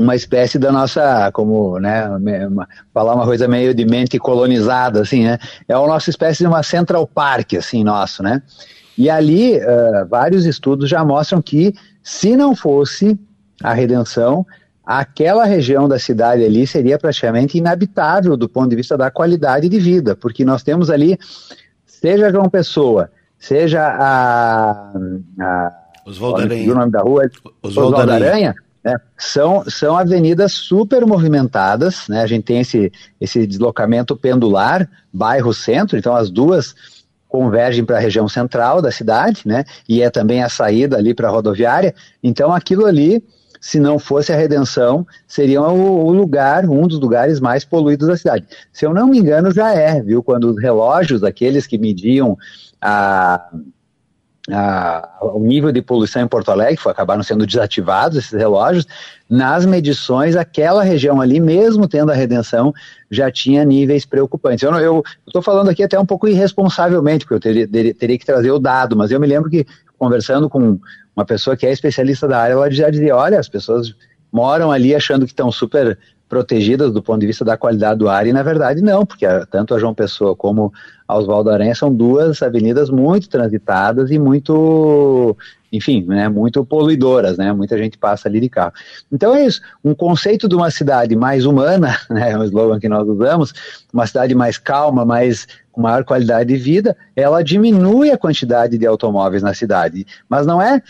[0.01, 2.09] uma espécie da nossa, como, né,
[2.47, 6.47] uma, falar uma coisa meio de mente colonizada, assim, né, é a nossa espécie de
[6.47, 8.43] uma Central Park, assim, nosso, né,
[8.97, 13.19] e ali uh, vários estudos já mostram que se não fosse
[13.63, 14.47] a redenção,
[14.85, 19.79] aquela região da cidade ali seria praticamente inabitável do ponto de vista da qualidade de
[19.79, 21.19] vida, porque nós temos ali,
[21.85, 24.93] seja João Pessoa, seja a,
[25.39, 25.73] a
[26.07, 26.73] Oswaldo Aranha.
[26.73, 27.31] o nome da rua?
[27.63, 28.55] Oswaldo, Oswaldo Aranha.
[28.83, 28.97] Né?
[29.19, 32.23] São, são avenidas super movimentadas, né?
[32.23, 32.91] A gente tem esse,
[33.21, 36.75] esse deslocamento pendular, bairro-centro, então as duas
[37.29, 39.65] convergem para a região central da cidade, né?
[39.89, 41.95] E é também a saída ali para a rodoviária.
[42.23, 43.23] Então aquilo ali,
[43.61, 48.17] se não fosse a redenção, seria o, o, lugar, um dos lugares mais poluídos da
[48.17, 48.47] cidade.
[48.73, 50.23] Se eu não me engano, já é, viu?
[50.23, 52.37] Quando os relógios, aqueles que mediam
[52.81, 53.49] a
[54.53, 58.87] a, o nível de poluição em Porto Alegre, foi, acabaram sendo desativados esses relógios,
[59.29, 62.73] nas medições, aquela região ali, mesmo tendo a redenção,
[63.11, 64.63] já tinha níveis preocupantes.
[64.63, 68.51] Eu estou falando aqui até um pouco irresponsavelmente, porque eu teria, teria, teria, que trazer
[68.51, 69.67] o dado, mas eu me lembro que,
[69.99, 70.79] conversando com
[71.15, 73.95] uma pessoa que é especialista da área, ela já dizia, olha, as pessoas
[74.33, 75.99] moram ali achando que estão super
[76.31, 79.45] protegidas do ponto de vista da qualidade do ar, e na verdade não, porque a,
[79.45, 80.73] tanto a João Pessoa como
[81.07, 85.37] a Oswaldo Aranha são duas avenidas muito transitadas e muito,
[85.73, 88.73] enfim, né, muito poluidoras, né, muita gente passa ali de carro.
[89.11, 92.89] Então é isso, um conceito de uma cidade mais humana, né, é um slogan que
[92.89, 93.53] nós usamos,
[93.93, 98.87] uma cidade mais calma, mais com maior qualidade de vida, ela diminui a quantidade de
[98.87, 100.81] automóveis na cidade, mas não é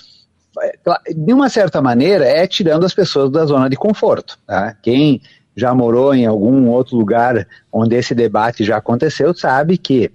[1.14, 4.38] de uma certa maneira, é tirando as pessoas da zona de conforto.
[4.46, 4.74] Tá?
[4.82, 5.20] Quem
[5.56, 10.10] já morou em algum outro lugar onde esse debate já aconteceu sabe que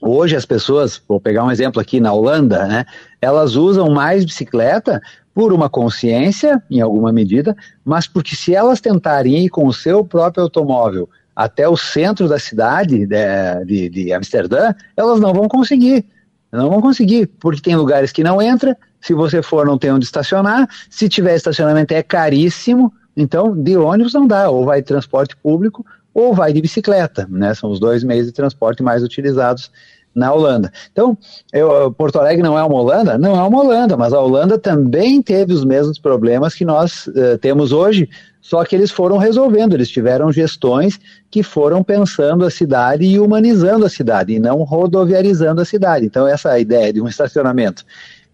[0.00, 2.84] hoje as pessoas, vou pegar um exemplo aqui na Holanda, né,
[3.20, 5.00] elas usam mais bicicleta
[5.34, 10.04] por uma consciência, em alguma medida, mas porque se elas tentarem ir com o seu
[10.04, 16.04] próprio automóvel até o centro da cidade de, de, de Amsterdã, elas não vão conseguir.
[16.52, 20.04] Não vão conseguir, porque tem lugares que não entra, se você for, não tem onde
[20.04, 20.68] estacionar.
[20.88, 22.92] Se tiver estacionamento, é caríssimo.
[23.16, 24.48] Então, de ônibus não dá.
[24.48, 25.84] Ou vai de transporte público
[26.14, 27.26] ou vai de bicicleta.
[27.28, 27.52] Né?
[27.52, 29.70] São os dois meios de transporte mais utilizados
[30.14, 30.70] na Holanda.
[30.92, 31.16] Então,
[31.52, 33.16] eu, Porto Alegre não é uma Holanda?
[33.16, 37.38] Não é uma Holanda, mas a Holanda também teve os mesmos problemas que nós uh,
[37.40, 38.08] temos hoje,
[38.40, 43.86] só que eles foram resolvendo, eles tiveram gestões que foram pensando a cidade e humanizando
[43.86, 46.04] a cidade, e não rodoviarizando a cidade.
[46.04, 47.82] Então, essa ideia de um estacionamento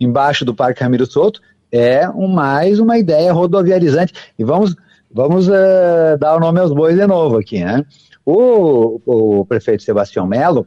[0.00, 4.12] embaixo do Parque Ramiro Souto, é um, mais uma ideia rodoviarizante.
[4.38, 4.74] E vamos,
[5.10, 7.84] vamos uh, dar o nome aos bois de novo aqui, né?
[8.24, 10.66] O, o prefeito Sebastião Melo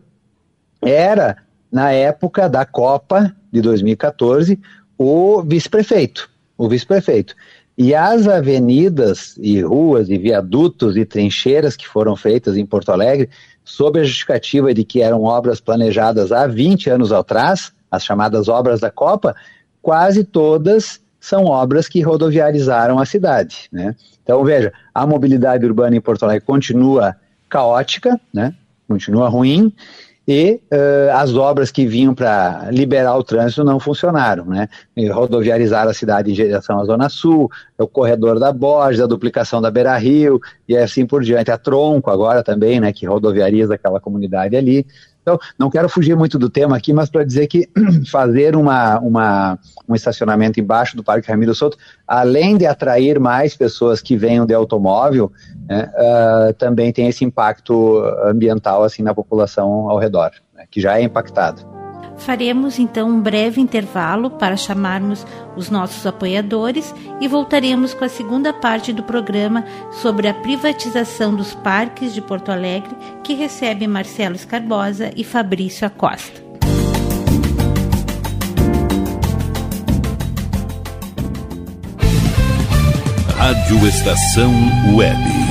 [0.82, 1.38] era,
[1.72, 4.60] na época da Copa de 2014,
[4.98, 7.36] o vice-prefeito, o vice-prefeito.
[7.78, 13.30] E as avenidas e ruas e viadutos e trincheiras que foram feitas em Porto Alegre,
[13.64, 18.80] sob a justificativa de que eram obras planejadas há 20 anos atrás, as chamadas obras
[18.80, 19.36] da Copa,
[19.82, 23.70] quase todas são obras que rodoviarizaram a cidade.
[23.72, 23.96] Né?
[24.24, 27.16] Então, veja, a mobilidade urbana em Porto Alegre continua
[27.50, 28.56] caótica, né?
[28.88, 29.74] continua ruim,
[30.28, 34.70] e uh, as obras que vinham para liberar o trânsito não funcionaram, né?
[35.12, 39.72] Rodoviarizaram a cidade em direção à Zona Sul, o corredor da Borges, a duplicação da
[39.72, 41.50] Beira Rio, e assim por diante.
[41.50, 44.86] A Tronco agora também, né, que rodoviariza aquela comunidade ali.
[45.22, 47.70] Então, não quero fugir muito do tema aqui, mas para dizer que
[48.12, 54.02] fazer uma, uma, um estacionamento embaixo do Parque Ramiro Souto, além de atrair mais pessoas
[54.02, 55.32] que venham de automóvel,
[55.68, 60.98] né, uh, também tem esse impacto ambiental assim na população ao redor, né, que já
[60.98, 61.81] é impactada.
[62.26, 68.54] Faremos então um breve intervalo para chamarmos os nossos apoiadores e voltaremos com a segunda
[68.54, 75.12] parte do programa sobre a privatização dos parques de Porto Alegre, que recebe Marcelo Escarbosa
[75.16, 76.42] e Fabrício Acosta.
[83.36, 84.54] Rádio Estação
[84.96, 85.51] Web.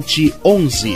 [0.43, 0.95] onze.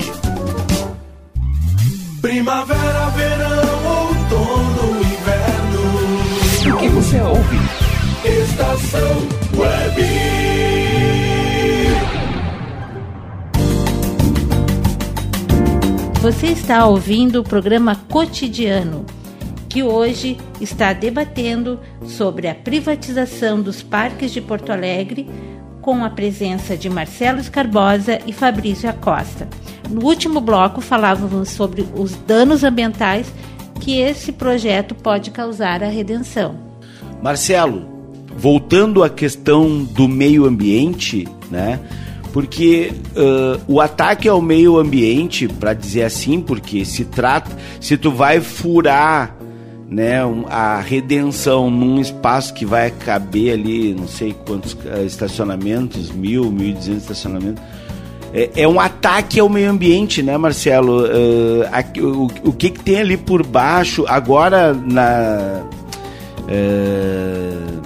[2.22, 6.76] Primavera, verão, outono, inverno.
[6.76, 7.58] O que você ouve?
[8.26, 10.02] Estação Web.
[16.22, 19.06] Você está ouvindo o programa Cotidiano,
[19.70, 25.30] que hoje está debatendo sobre a privatização dos parques de Porto Alegre
[25.86, 29.48] com a presença de Marcelo Escarbosa e Fabrício Acosta.
[29.88, 33.32] No último bloco falávamos sobre os danos ambientais
[33.80, 36.56] que esse projeto pode causar à redenção.
[37.22, 37.86] Marcelo,
[38.36, 41.80] voltando à questão do meio ambiente, né?
[42.34, 48.12] Porque uh, o ataque ao meio ambiente, para dizer assim, porque se trata, se tu
[48.12, 49.38] vai furar
[49.90, 50.20] né,
[50.50, 56.70] a redenção num espaço que vai caber ali, não sei quantos eh, estacionamentos, mil, mil
[56.70, 57.64] e duzentos estacionamentos,
[58.34, 61.06] é, é, um ataque ao meio ambiente, né, Marcelo?
[61.06, 65.64] Uh, aqui, o, o que, que tem ali por baixo, agora na...
[66.42, 67.82] Uh,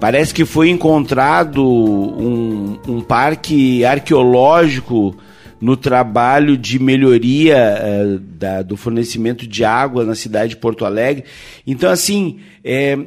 [0.00, 5.14] parece que foi encontrado um, um parque arqueológico
[5.60, 11.24] no trabalho de melhoria uh, da, do fornecimento de água na cidade de Porto Alegre.
[11.66, 12.98] Então, assim, é,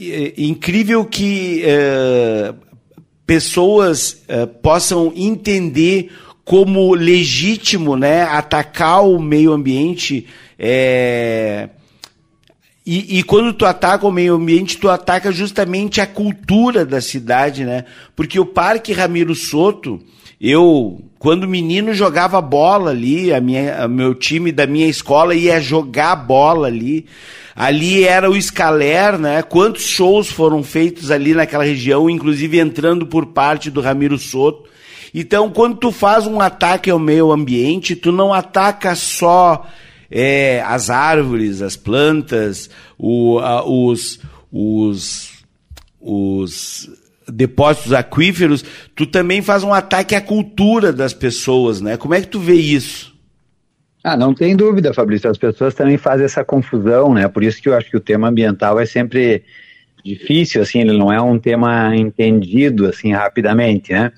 [0.00, 2.54] é incrível que uh,
[3.26, 6.10] pessoas uh, possam entender
[6.44, 10.26] como legítimo né, atacar o meio ambiente.
[10.58, 11.68] É,
[12.84, 17.64] e, e, quando tu ataca o meio ambiente, tu ataca justamente a cultura da cidade,
[17.64, 17.84] né?
[18.16, 20.00] Porque o Parque Ramiro Soto,
[20.42, 26.16] eu, quando menino, jogava bola ali, a minha, meu time da minha escola ia jogar
[26.16, 27.06] bola ali.
[27.54, 29.40] Ali era o Scaler, né?
[29.42, 34.68] Quantos shows foram feitos ali naquela região, inclusive entrando por parte do Ramiro Soto.
[35.14, 39.64] Então, quando tu faz um ataque ao meio ambiente, tu não ataca só
[40.10, 44.18] é, as árvores, as plantas, o, a, os,
[44.50, 45.30] os,
[46.00, 46.90] os
[47.28, 51.96] depósitos aquíferos, tu também faz um ataque à cultura das pessoas, né?
[51.96, 53.12] Como é que tu vê isso?
[54.04, 55.30] Ah, não tem dúvida, Fabrício.
[55.30, 57.28] As pessoas também fazem essa confusão, né?
[57.28, 59.44] Por isso que eu acho que o tema ambiental é sempre
[60.04, 64.10] difícil, assim, ele não é um tema entendido, assim, rapidamente, né?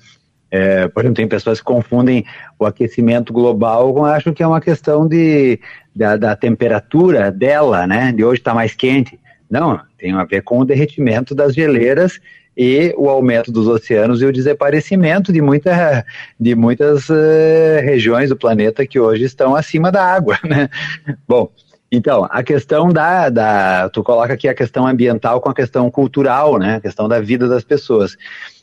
[0.49, 2.25] É, por exemplo, tem pessoas que confundem
[2.57, 5.59] o aquecimento global com, acham que é uma questão de,
[5.95, 8.11] da, da temperatura dela, né?
[8.11, 9.19] De hoje está mais quente.
[9.49, 12.19] Não, tem a ver com o derretimento das geleiras
[12.57, 16.05] e o aumento dos oceanos e o desaparecimento de, muita,
[16.39, 20.69] de muitas uh, regiões do planeta que hoje estão acima da água, né?
[21.27, 21.49] Bom,
[21.91, 23.89] então, a questão da, da.
[23.89, 26.75] Tu coloca aqui a questão ambiental com a questão cultural, né?
[26.75, 28.17] A questão da vida das pessoas.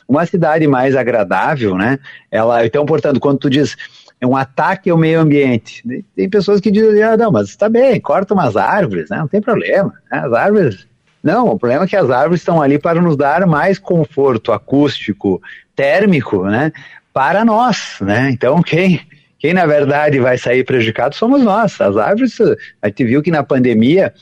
[0.08, 1.98] Uma cidade mais agradável, né?
[2.30, 3.76] Ela, então, portanto, quando tu diz
[4.20, 5.82] é um ataque ao meio ambiente,
[6.14, 9.18] tem pessoas que dizem, ah, não, mas está bem, corta umas árvores, né?
[9.18, 9.92] Não tem problema.
[10.10, 10.18] Né?
[10.18, 10.86] As árvores
[11.22, 15.40] não, o problema é que as árvores estão ali para nos dar mais conforto acústico,
[15.76, 16.72] térmico, né?
[17.12, 18.30] Para nós, né?
[18.30, 19.00] Então, quem,
[19.38, 21.80] quem na verdade vai sair prejudicado somos nós.
[21.80, 22.40] As árvores,
[22.80, 24.12] a gente viu que na pandemia,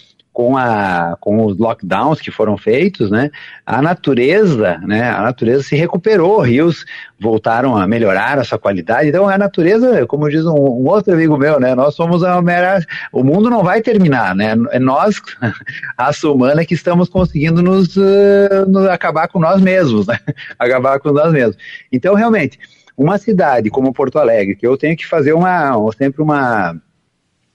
[0.41, 3.30] com, a, com os lockdowns que foram feitos, né,
[3.66, 6.86] a natureza, né, a natureza se recuperou, rios
[7.18, 9.11] voltaram a melhorar a sua qualidade.
[9.11, 12.82] Então a natureza, como diz um, um outro amigo meu, né, nós somos a mera,
[13.12, 15.16] o mundo não vai terminar, né, é nós,
[15.99, 20.18] a humana, que estamos conseguindo nos, uh, nos acabar com nós mesmos, né,
[20.59, 21.59] acabar com nós mesmos.
[21.93, 22.59] Então realmente
[22.97, 26.80] uma cidade como Porto Alegre, que eu tenho que fazer uma sempre uma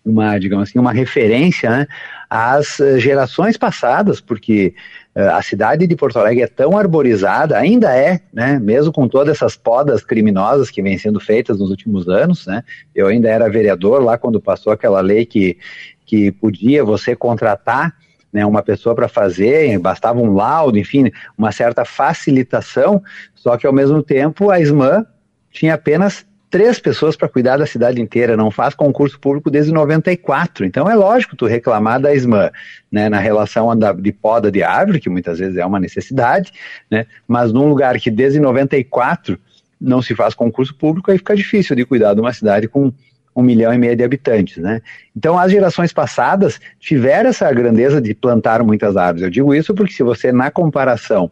[0.05, 1.87] uma, digamos assim, uma referência né,
[2.29, 4.75] às eh, gerações passadas, porque
[5.15, 9.35] uh, a cidade de Porto Alegre é tão arborizada, ainda é, né, mesmo com todas
[9.35, 14.03] essas podas criminosas que vêm sendo feitas nos últimos anos, né, eu ainda era vereador
[14.03, 15.57] lá quando passou aquela lei que,
[16.05, 17.95] que podia você contratar
[18.31, 23.01] né, uma pessoa para fazer, bastava um laudo, enfim, uma certa facilitação,
[23.33, 25.05] só que ao mesmo tempo a SMAN
[25.51, 26.25] tinha apenas
[26.55, 30.65] três pessoas para cuidar da cidade inteira, não faz concurso público desde 94.
[30.65, 32.49] Então é lógico tu reclamar da SMAN,
[32.89, 36.53] né, na relação da, de poda de árvore, que muitas vezes é uma necessidade,
[36.89, 39.37] né, mas num lugar que desde 94
[39.81, 42.89] não se faz concurso público, aí fica difícil de cuidar de uma cidade com
[43.35, 44.81] um milhão e meio de habitantes, né?
[45.13, 49.23] Então, as gerações passadas tiveram essa grandeza de plantar muitas árvores.
[49.23, 51.29] Eu digo isso porque se você, na comparação,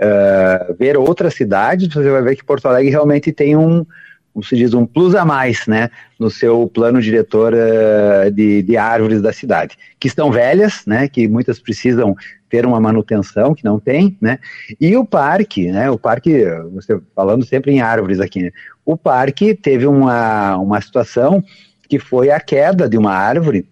[0.00, 3.84] uh, ver outras cidades, você vai ver que Porto Alegre realmente tem um,
[4.32, 8.76] como se diz, um plus a mais, né, no seu plano diretor uh, de, de
[8.76, 12.16] árvores da cidade, que estão velhas, né, que muitas precisam
[12.48, 14.38] ter uma manutenção, que não tem, né,
[14.80, 18.50] e o parque, né, o parque, você falando sempre em árvores aqui, né,
[18.84, 21.44] o parque teve uma, uma situação
[21.88, 23.68] que foi a queda de uma árvore,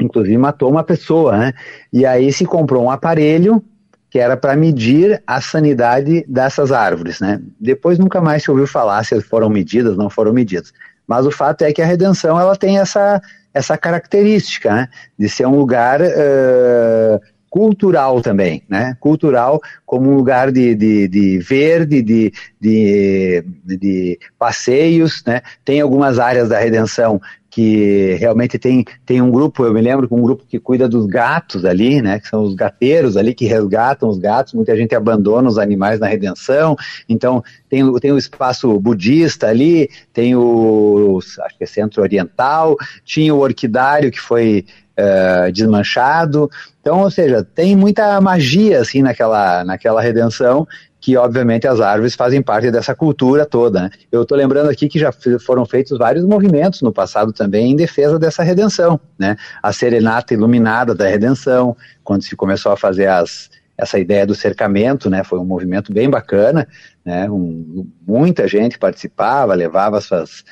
[0.00, 1.52] inclusive matou uma pessoa, né,
[1.92, 3.62] e aí se comprou um aparelho
[4.10, 7.40] que era para medir a sanidade dessas árvores, né?
[7.60, 10.72] Depois nunca mais se ouviu falar se foram medidas, não foram medidas.
[11.06, 13.22] Mas o fato é que a redenção ela tem essa,
[13.54, 14.88] essa característica, né?
[15.18, 18.96] De ser um lugar uh, cultural também, né?
[19.00, 25.42] Cultural como um lugar de, de, de verde, de, de, de, passeios, né?
[25.64, 27.20] Tem algumas áreas da redenção
[27.50, 31.04] que realmente tem, tem um grupo, eu me lembro que um grupo que cuida dos
[31.06, 35.48] gatos ali, né, que são os gateiros ali que resgatam os gatos, muita gente abandona
[35.48, 36.76] os animais na redenção,
[37.08, 43.34] então tem, tem o espaço budista ali, tem o, acho que é centro oriental, tinha
[43.34, 44.64] o orquidário que foi
[44.96, 46.48] uh, desmanchado,
[46.80, 50.66] então, ou seja, tem muita magia assim naquela, naquela redenção
[51.00, 53.82] que obviamente as árvores fazem parte dessa cultura toda.
[53.82, 53.90] Né?
[54.12, 58.18] Eu estou lembrando aqui que já foram feitos vários movimentos no passado também em defesa
[58.18, 59.36] dessa redenção, né?
[59.62, 63.48] A serenata iluminada da redenção, quando se começou a fazer as,
[63.78, 65.24] essa ideia do cercamento, né?
[65.24, 66.68] Foi um movimento bem bacana,
[67.04, 67.30] né?
[67.30, 70.44] Um, muita gente participava, levava suas,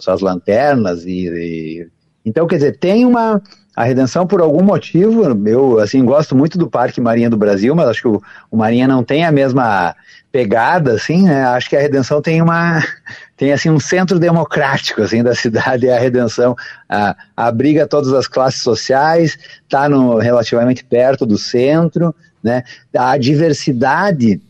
[0.00, 1.88] suas lanternas e, e
[2.24, 3.42] então quer dizer tem uma
[3.74, 7.88] a Redenção, por algum motivo, eu assim gosto muito do Parque Marinha do Brasil, mas
[7.88, 9.96] acho que o, o Marinha não tem a mesma
[10.30, 11.44] pegada, assim, né?
[11.44, 12.82] Acho que a Redenção tem uma
[13.36, 16.54] tem assim um centro democrático assim da cidade, é a Redenção
[16.88, 19.88] a, abriga todas as classes sociais, está
[20.20, 22.64] relativamente perto do centro, né?
[22.94, 24.40] A diversidade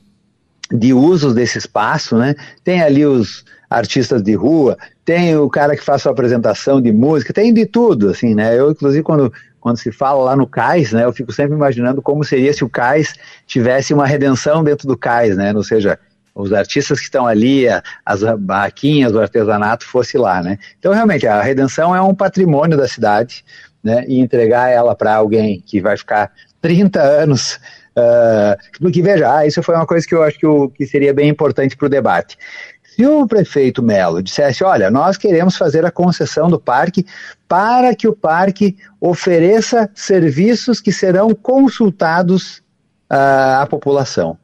[0.73, 2.35] de usos desse espaço, né?
[2.65, 7.33] Tem ali os artistas de rua, tem o cara que faz sua apresentação de música,
[7.33, 8.59] tem de tudo, assim, né?
[8.59, 12.25] Eu, inclusive, quando, quando se fala lá no cais, né, eu fico sempre imaginando como
[12.25, 13.15] seria se o cais
[13.47, 15.53] tivesse uma redenção dentro do cais, né?
[15.55, 15.99] Ou seja,
[16.35, 17.67] os artistas que estão ali,
[18.05, 20.59] as barraquinhas, o artesanato fosse lá, né?
[20.79, 23.45] Então, realmente, a redenção é um patrimônio da cidade,
[23.83, 24.05] né?
[24.07, 27.59] E entregar ela para alguém que vai ficar 30 anos
[27.93, 31.13] Uh, porque veja, ah, isso foi uma coisa que eu acho que, o, que seria
[31.13, 32.39] bem importante para o debate.
[32.95, 37.07] Se o prefeito Melo dissesse, olha, nós queremos fazer a concessão do parque
[37.49, 42.59] para que o parque ofereça serviços que serão consultados
[43.11, 44.37] uh, à população.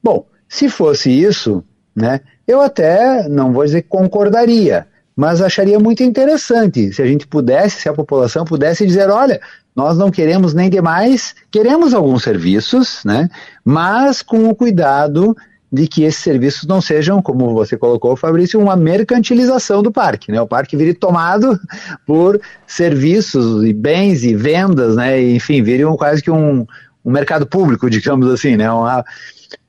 [0.00, 1.64] Bom, se fosse isso,
[1.94, 4.86] né, eu até não vou dizer que concordaria,
[5.16, 9.40] mas acharia muito interessante se a gente pudesse, se a população pudesse dizer, olha,
[9.74, 13.28] nós não queremos nem demais, queremos alguns serviços, né,
[13.64, 15.36] mas com o cuidado
[15.72, 20.40] de que esses serviços não sejam, como você colocou, Fabrício, uma mercantilização do parque, né?
[20.40, 21.58] O parque vire tomado
[22.06, 25.22] por serviços e bens e vendas, né?
[25.22, 26.66] Enfim, vire um, quase que um,
[27.04, 28.70] um mercado público, digamos assim, né?
[28.70, 29.04] Uma,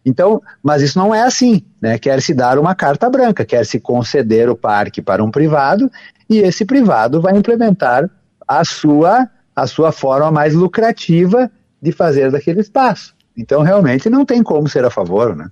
[0.03, 1.99] então, mas isso não é assim, né?
[1.99, 5.89] Quer se dar uma carta branca, quer se conceder o parque para um privado
[6.27, 8.09] e esse privado vai implementar
[8.47, 13.13] a sua a sua forma mais lucrativa de fazer daquele espaço.
[13.37, 15.49] Então, realmente não tem como ser a favor, né?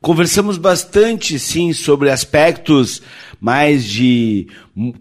[0.00, 3.02] Conversamos bastante, sim, sobre aspectos
[3.40, 4.48] mais de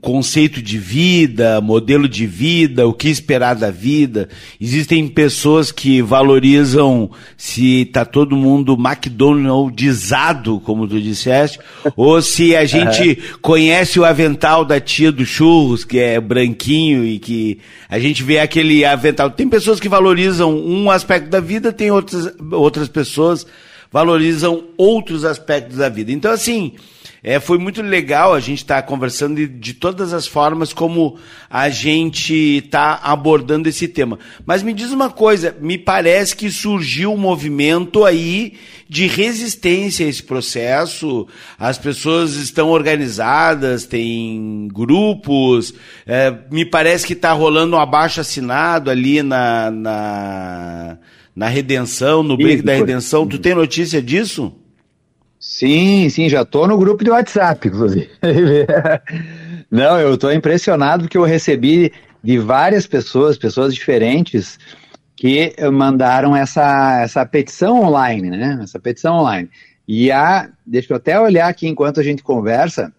[0.01, 4.29] conceito de vida, modelo de vida, o que esperar da vida.
[4.59, 11.59] Existem pessoas que valorizam se está todo mundo McDonaldizado, como tu disseste,
[11.95, 13.39] ou se a gente uhum.
[13.41, 18.39] conhece o avental da tia do churros, que é branquinho e que a gente vê
[18.39, 19.29] aquele avental.
[19.29, 23.45] Tem pessoas que valorizam um aspecto da vida, tem outras, outras pessoas
[23.91, 26.11] valorizam outros aspectos da vida.
[26.11, 26.73] Então, assim,
[27.21, 31.17] é, foi muito legal a gente estar tá conversando de, de, todas as formas como
[31.49, 32.33] a gente
[32.63, 34.17] está abordando esse tema.
[34.45, 38.53] Mas me diz uma coisa, me parece que surgiu um movimento aí
[38.87, 41.27] de resistência a esse processo.
[41.57, 45.73] As pessoas estão organizadas, tem grupos.
[46.07, 50.97] É, me parece que está rolando um abaixo assinado ali na, na,
[51.39, 53.25] na redenção, no break da redenção.
[53.25, 54.53] Tu tem notícia disso?
[55.39, 58.09] Sim, sim, já estou no grupo de WhatsApp, inclusive.
[59.71, 64.59] Não, eu estou impressionado porque eu recebi de várias pessoas, pessoas diferentes,
[65.15, 68.59] que mandaram essa, essa petição online, né?
[68.61, 69.49] Essa petição online.
[69.87, 72.91] E a, deixa eu até olhar aqui enquanto a gente conversa,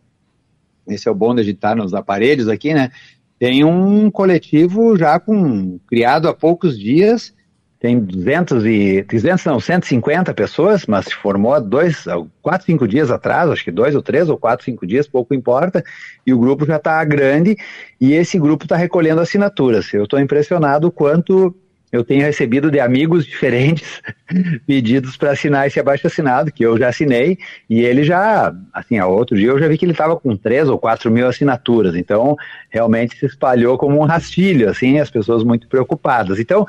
[0.89, 2.91] esse é o bom de editar nos aparelhos aqui, né?
[3.39, 7.35] Tem um coletivo já com criado há poucos dias
[7.81, 12.05] tem 200 e 200 não, 150 pessoas, mas se formou dois,
[12.43, 15.83] quatro, cinco dias atrás, acho que dois ou três ou quatro, cinco dias, pouco importa,
[16.27, 17.57] e o grupo já está grande
[17.99, 19.93] e esse grupo está recolhendo assinaturas.
[19.95, 21.57] Eu estou impressionado quanto
[21.93, 24.01] eu tenho recebido de amigos diferentes
[24.67, 27.39] pedidos para assinar esse abaixo assinado, que eu já assinei,
[27.69, 30.79] e ele já, assim, outro dia eu já vi que ele estava com três ou
[30.79, 32.37] quatro mil assinaturas, então
[32.69, 36.39] realmente se espalhou como um rastilho, assim, as pessoas muito preocupadas.
[36.39, 36.65] Então,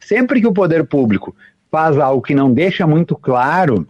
[0.00, 1.36] sempre que o poder público
[1.70, 3.86] faz algo que não deixa muito claro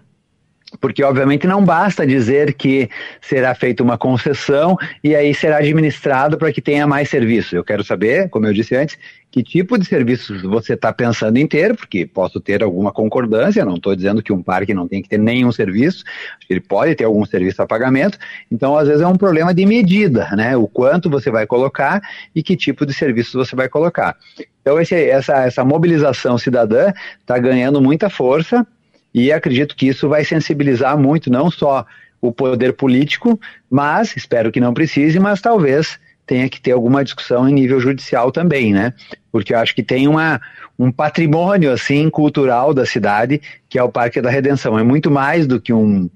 [0.81, 2.89] porque obviamente não basta dizer que
[3.21, 7.55] será feita uma concessão e aí será administrado para que tenha mais serviço.
[7.55, 8.99] Eu quero saber, como eu disse antes,
[9.31, 13.77] que tipo de serviços você está pensando em ter, porque posso ter alguma concordância, não
[13.77, 16.05] estou dizendo que um parque não tem que ter nenhum serviço,
[16.51, 18.19] ele pode ter algum serviço a pagamento,
[18.51, 20.55] então às vezes é um problema de medida, né?
[20.55, 22.03] O quanto você vai colocar
[22.35, 24.17] e que tipo de serviços você vai colocar.
[24.61, 28.67] Então esse, essa, essa mobilização cidadã está ganhando muita força,
[29.15, 31.85] e acredito que isso vai sensibilizar muito, não só
[32.21, 33.39] o poder político,
[33.71, 38.31] mas espero que não precise, mas talvez tenha que ter alguma discussão em nível judicial
[38.31, 38.95] também, né?
[39.31, 40.41] Porque eu acho que tem uma,
[40.79, 44.79] um patrimônio assim cultural da cidade que é o Parque da Redenção.
[44.79, 46.09] É muito mais do que um,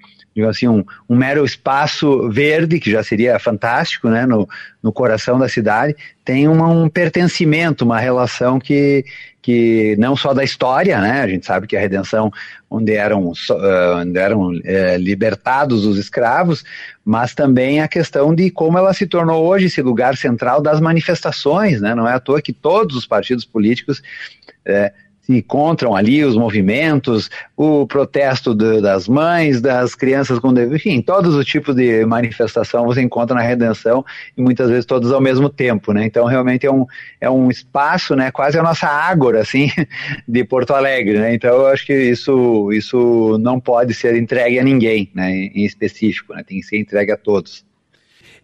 [0.44, 4.48] assim, um, um, mero espaço verde, que já seria fantástico, né, no,
[4.82, 9.04] no coração da cidade, tem uma, um pertencimento, uma relação que,
[9.40, 12.30] que não só da história, né, a gente sabe que a redenção,
[12.68, 16.64] onde eram, uh, onde eram uh, libertados os escravos,
[17.04, 21.80] mas também a questão de como ela se tornou hoje esse lugar central das manifestações,
[21.80, 24.02] né, não é à toa que todos os partidos políticos
[24.66, 31.02] uh, se encontram ali, os movimentos, o protesto de, das mães, das crianças com enfim,
[31.02, 34.04] todos os tipos de manifestação você encontra na Redenção
[34.36, 36.04] e muitas vezes todos ao mesmo tempo, né?
[36.04, 36.86] Então realmente é um,
[37.20, 38.30] é um espaço, né?
[38.30, 39.68] Quase a nossa ágora, assim,
[40.28, 41.34] de Porto Alegre, né?
[41.34, 45.32] Então eu acho que isso, isso não pode ser entregue a ninguém, né?
[45.32, 46.44] Em específico, né?
[46.46, 47.65] Tem que ser entregue a todos.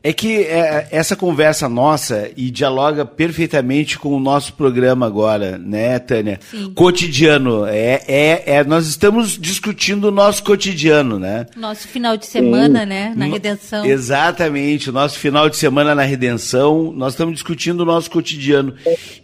[0.04, 5.96] É que é, essa conversa nossa e dialoga perfeitamente com o nosso programa agora, né,
[6.00, 6.40] Tânia?
[6.50, 6.72] Sim.
[6.74, 7.64] Cotidiano.
[7.66, 11.46] É, é, é, nós estamos discutindo o nosso cotidiano, né?
[11.56, 12.86] Nosso final de semana, Sim.
[12.86, 13.14] né?
[13.16, 13.86] Na Redenção.
[13.86, 16.92] Exatamente, o nosso final de semana na Redenção.
[16.92, 18.74] Nós estamos discutindo o nosso cotidiano.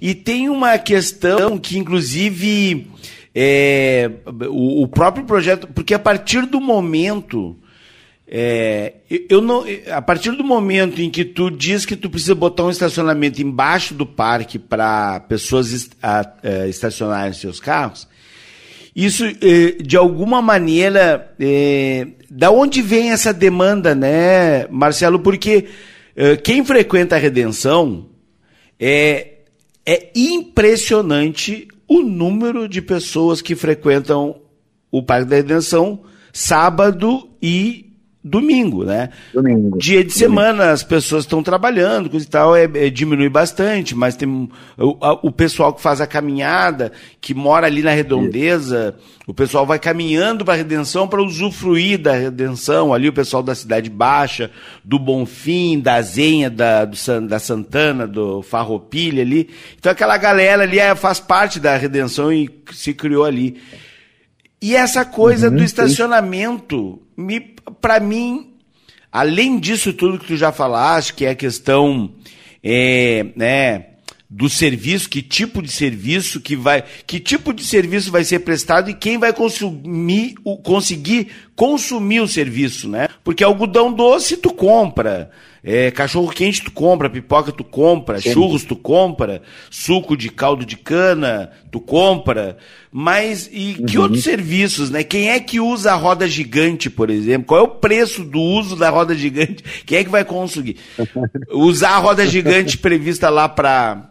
[0.01, 2.87] E tem uma questão que, inclusive,
[3.35, 4.11] é,
[4.49, 5.67] o, o próprio projeto.
[5.67, 7.57] Porque a partir do momento
[8.31, 8.93] é,
[9.29, 12.71] eu não, a partir do momento em que tu diz que tu precisa botar um
[12.71, 15.89] estacionamento embaixo do parque para pessoas
[16.43, 18.07] é, estacionarem seus carros,
[18.95, 25.21] isso é, de alguma maneira, é, da onde vem essa demanda, né, Marcelo?
[25.21, 25.67] Porque
[26.43, 28.09] quem frequenta a Redenção
[28.79, 29.35] é,
[29.87, 34.43] é impressionante o número de pessoas que frequentam
[34.91, 36.03] o Parque da Redenção
[36.33, 37.88] sábado e
[38.23, 39.11] domingo, né?
[39.33, 39.79] Domingo.
[39.79, 40.73] Dia de semana domingo.
[40.73, 44.29] as pessoas estão trabalhando, coisa e tal, é, é, diminui bastante, mas tem
[44.77, 48.97] o, a, o, pessoal que faz a caminhada, que mora ali na redondeza,
[49.27, 53.55] o pessoal vai caminhando para a redenção para usufruir da redenção, ali o pessoal da
[53.55, 54.51] Cidade Baixa,
[54.85, 56.97] do Bonfim, da Zenha, da, do,
[57.29, 59.49] da Santana, do Farroupilha ali.
[59.79, 63.59] Então aquela galera ali é, faz parte da redenção e se criou ali.
[64.61, 67.41] E essa coisa uhum, do estacionamento, me,
[67.81, 68.55] para mim,
[69.13, 72.13] além disso tudo que tu já falaste, que é a questão
[72.63, 73.87] é, né,
[74.29, 78.91] do serviço, que tipo de serviço que vai, que tipo de serviço vai ser prestado
[78.91, 83.09] e quem vai consumir, conseguir consumir o serviço, né?
[83.25, 85.31] Porque algodão doce tu compra,
[85.63, 88.33] é, cachorro quente tu compra, pipoca tu compra, Sim.
[88.33, 92.57] churros tu compra, suco de caldo de cana tu compra,
[92.91, 93.87] mas e uhum.
[93.87, 95.03] que outros serviços, né?
[95.03, 97.47] Quem é que usa a roda gigante, por exemplo?
[97.47, 99.63] Qual é o preço do uso da roda gigante?
[99.85, 100.77] Quem é que vai conseguir
[101.53, 104.11] usar a roda gigante prevista lá para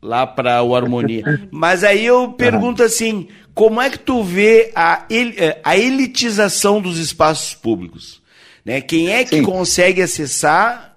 [0.00, 1.48] lá para o Harmonia.
[1.50, 6.98] Mas aí eu pergunto assim, como é que tu vê a, eh, a elitização dos
[6.98, 8.22] espaços públicos?
[8.64, 8.80] Né?
[8.80, 9.42] Quem é que Sim.
[9.42, 10.96] consegue acessar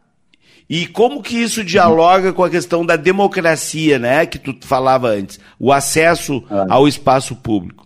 [0.69, 5.37] e como que isso dialoga com a questão da democracia, né, que tu falava antes,
[5.59, 7.85] o acesso ao espaço público?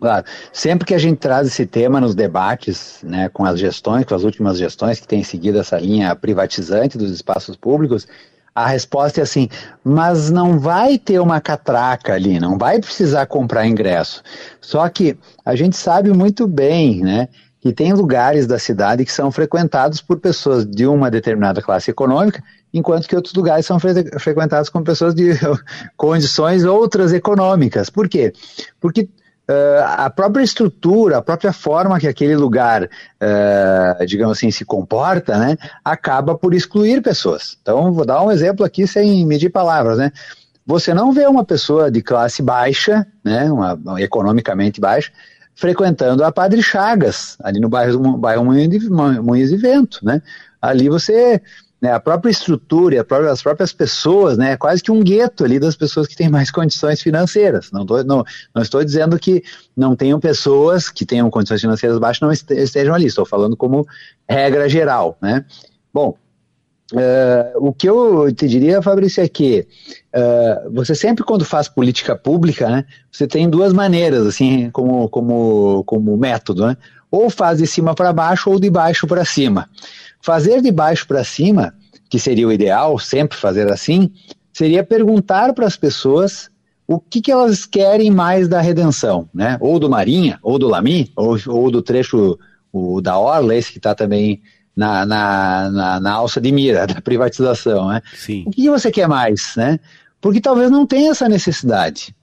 [0.00, 0.26] Claro.
[0.52, 4.24] Sempre que a gente traz esse tema nos debates, né, com as gestões, com as
[4.24, 8.08] últimas gestões que têm seguido essa linha privatizante dos espaços públicos,
[8.52, 9.48] a resposta é assim,
[9.84, 14.20] mas não vai ter uma catraca ali, não vai precisar comprar ingresso.
[14.60, 17.28] Só que a gente sabe muito bem, né,
[17.62, 22.42] que tem lugares da cidade que são frequentados por pessoas de uma determinada classe econômica,
[22.74, 25.30] enquanto que outros lugares são fre frequentados por pessoas de
[25.96, 27.88] condições outras econômicas.
[27.88, 28.32] Por quê?
[28.80, 29.08] Porque
[29.50, 35.36] Uh, a própria estrutura, a própria forma que aquele lugar, uh, digamos assim, se comporta,
[35.36, 37.58] né, acaba por excluir pessoas.
[37.60, 40.12] Então, vou dar um exemplo aqui sem medir palavras, né?
[40.64, 45.10] Você não vê uma pessoa de classe baixa, né, uma economicamente baixa,
[45.54, 50.22] frequentando a Padre Chagas, ali no bairro, bairro Moinhos de Vento, né?
[50.60, 51.40] Ali você
[51.82, 55.74] né, a própria estrutura, as próprias pessoas, né, é quase que um gueto ali das
[55.74, 57.72] pessoas que têm mais condições financeiras.
[57.72, 58.24] Não, tô, não,
[58.54, 59.42] não estou dizendo que
[59.76, 63.84] não tenham pessoas que tenham condições financeiras baixas não estejam ali, estou falando como
[64.28, 65.44] regra geral, né.
[65.92, 66.16] Bom,
[66.92, 69.66] Uh, o que eu te diria, Fabrício, é que
[70.14, 75.82] uh, você sempre quando faz política pública, né, você tem duas maneiras, assim, como, como,
[75.84, 76.76] como método, né?
[77.10, 79.68] Ou faz de cima para baixo ou de baixo para cima.
[80.20, 81.74] Fazer de baixo para cima,
[82.10, 84.10] que seria o ideal, sempre fazer assim,
[84.52, 86.50] seria perguntar para as pessoas
[86.86, 89.56] o que, que elas querem mais da redenção, né?
[89.60, 92.38] Ou do Marinha, ou do Lami, ou, ou do trecho
[92.70, 94.42] o, da Orla, esse que está também
[94.76, 98.02] na, na, na, na, alça de mira da privatização, né?
[98.14, 98.44] Sim.
[98.46, 99.78] O que você quer mais, né?
[100.20, 102.14] Porque talvez não tenha essa necessidade,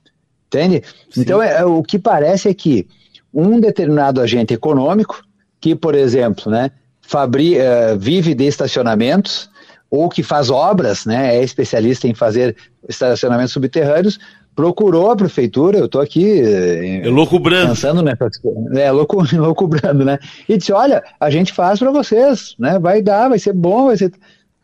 [0.47, 0.83] entende?
[1.09, 1.21] Sim.
[1.21, 2.87] Então, é, o que parece é que
[3.33, 5.21] um determinado agente econômico,
[5.59, 6.71] que, por exemplo, né,
[7.01, 9.49] fabri, uh, vive de estacionamentos
[9.89, 12.55] ou que faz obras, né, é especialista em fazer
[12.87, 14.19] estacionamentos subterrâneos,
[14.59, 17.69] procurou a prefeitura, eu estou aqui é loucubrando.
[17.69, 18.29] pensando nessa
[18.73, 23.29] é, louco, loucubrando, né, e disse, olha, a gente faz para vocês, né, vai dar,
[23.29, 24.11] vai ser bom, vai ser,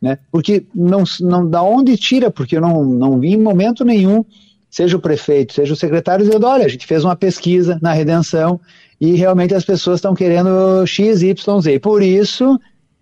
[0.01, 4.25] né, porque não, não da onde tira, porque eu não, não vi em momento nenhum,
[4.69, 8.59] seja o prefeito, seja o secretário dizendo, olha, a gente fez uma pesquisa na redenção,
[8.99, 11.79] e realmente as pessoas estão querendo X, Y, Z.
[11.79, 12.59] Por isso,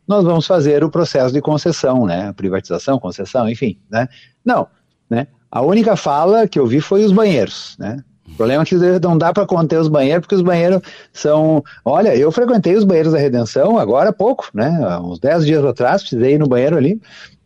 [0.07, 2.33] nós vamos fazer o processo de concessão, né?
[2.33, 4.07] Privatização, concessão, enfim, né?
[4.45, 4.67] Não,
[5.09, 5.27] né?
[5.53, 7.99] A única fala que eu vi foi os banheiros, né?
[8.27, 10.81] O problema é que não dá para conter os banheiros, porque os banheiros
[11.13, 11.63] são.
[11.85, 14.75] Olha, eu frequentei os banheiros da Redenção agora há pouco, né?
[14.99, 16.99] Uns 10 dias atrás, precisei ir no banheiro ali.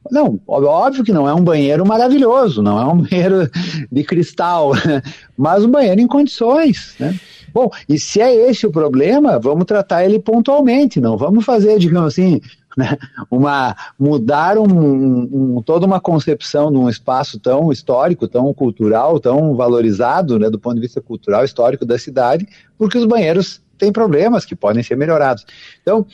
[0.09, 3.51] Não, óbvio que não é um banheiro maravilhoso, não é um banheiro
[3.91, 4.71] de cristal,
[5.37, 7.13] mas um banheiro em condições, né?
[7.53, 12.13] Bom, e se é esse o problema, vamos tratar ele pontualmente, não vamos fazer, digamos
[12.13, 12.39] assim,
[12.77, 12.95] né,
[13.31, 19.55] uma mudar um, um, toda uma concepção de um espaço tão histórico, tão cultural, tão
[19.55, 22.47] valorizado, né, do ponto de vista cultural histórico da cidade,
[22.77, 25.43] porque os banheiros têm problemas que podem ser melhorados.
[25.81, 26.05] Então,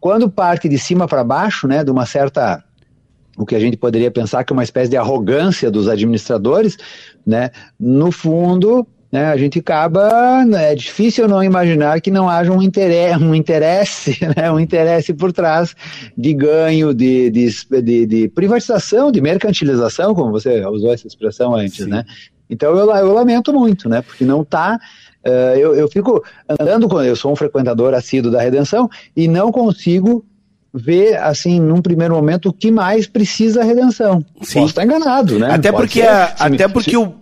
[0.00, 2.64] quando parte de cima para baixo, né, de uma certa
[3.38, 6.78] o que a gente poderia pensar que é uma espécie de arrogância dos administradores,
[7.26, 8.86] né, no fundo
[9.16, 13.34] né, a gente acaba, né, é difícil não imaginar que não haja um interesse, um
[13.34, 15.74] interesse, né, um interesse por trás
[16.16, 17.48] de ganho, de, de,
[17.82, 21.90] de, de privatização, de mercantilização, como você usou essa expressão antes, Sim.
[21.90, 22.04] né?
[22.50, 24.78] Então eu, eu lamento muito, né, porque não está
[25.24, 28.86] uh, eu, eu fico andando, com, eu sou um frequentador assíduo da Redenção
[29.16, 30.26] e não consigo
[30.74, 34.22] ver, assim, num primeiro momento, o que mais precisa a redenção.
[34.42, 34.60] Sim.
[34.60, 35.54] Posso estar enganado, né?
[35.54, 37.14] Até porque, ser, a, até porque o,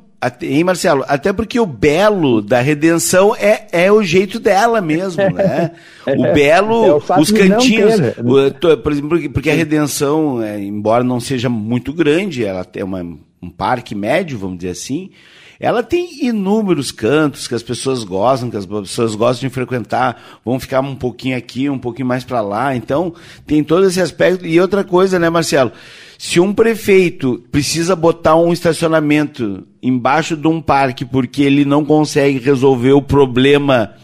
[0.42, 1.04] Hein, Marcelo?
[1.06, 5.72] Até porque o belo da redenção é, é o jeito dela mesmo, né?
[6.06, 7.94] O belo, é o os cantinhos.
[8.18, 13.00] O, por exemplo, porque a redenção, é, embora não seja muito grande, ela tem uma,
[13.00, 15.10] um parque médio, vamos dizer assim,
[15.58, 20.58] ela tem inúmeros cantos que as pessoas gostam, que as pessoas gostam de frequentar, vão
[20.58, 22.74] ficar um pouquinho aqui, um pouquinho mais para lá.
[22.74, 23.14] Então,
[23.46, 24.46] tem todo esse aspecto.
[24.46, 25.72] E outra coisa, né, Marcelo?
[26.18, 32.38] Se um prefeito precisa botar um estacionamento embaixo de um parque porque ele não consegue
[32.38, 33.94] resolver o problema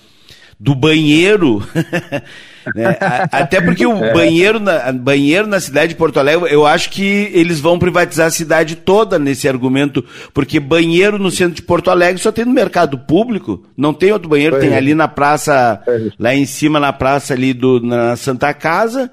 [0.59, 1.63] do banheiro,
[2.75, 2.97] né?
[3.31, 4.13] até porque o é.
[4.13, 8.31] banheiro, na, banheiro na cidade de Porto Alegre, eu acho que eles vão privatizar a
[8.31, 12.99] cidade toda nesse argumento, porque banheiro no centro de Porto Alegre só tem no mercado
[12.99, 14.77] público, não tem outro banheiro, tem é.
[14.77, 16.11] ali na praça, é.
[16.19, 19.11] lá em cima na praça ali do, na Santa Casa,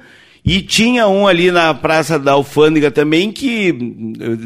[0.47, 3.73] e tinha um ali na Praça da Alfândega também que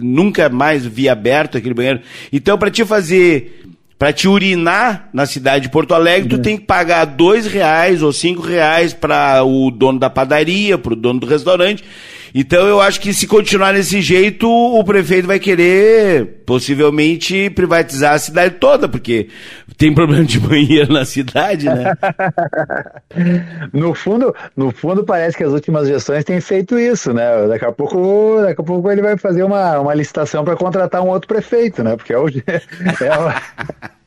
[0.02, 2.02] nunca mais vi aberto aquele banheiro.
[2.34, 3.62] Então, para te fazer,
[4.02, 6.42] para te urinar na cidade de Porto Alegre, tu uhum.
[6.42, 10.96] tem que pagar dois reais ou cinco reais para o dono da padaria, para o
[10.96, 11.84] dono do restaurante.
[12.34, 18.20] Então eu acho que se continuar desse jeito, o prefeito vai querer possivelmente privatizar a
[18.20, 19.28] cidade toda, porque
[19.78, 21.94] tem problema de banheiro na cidade, né?
[23.74, 27.48] no fundo, no fundo parece que as últimas gestões têm feito isso, né?
[27.48, 31.10] Daqui a pouco, daqui a pouco ele vai fazer uma, uma licitação para contratar um
[31.10, 31.96] outro prefeito, né?
[31.96, 34.01] Porque é o, é o...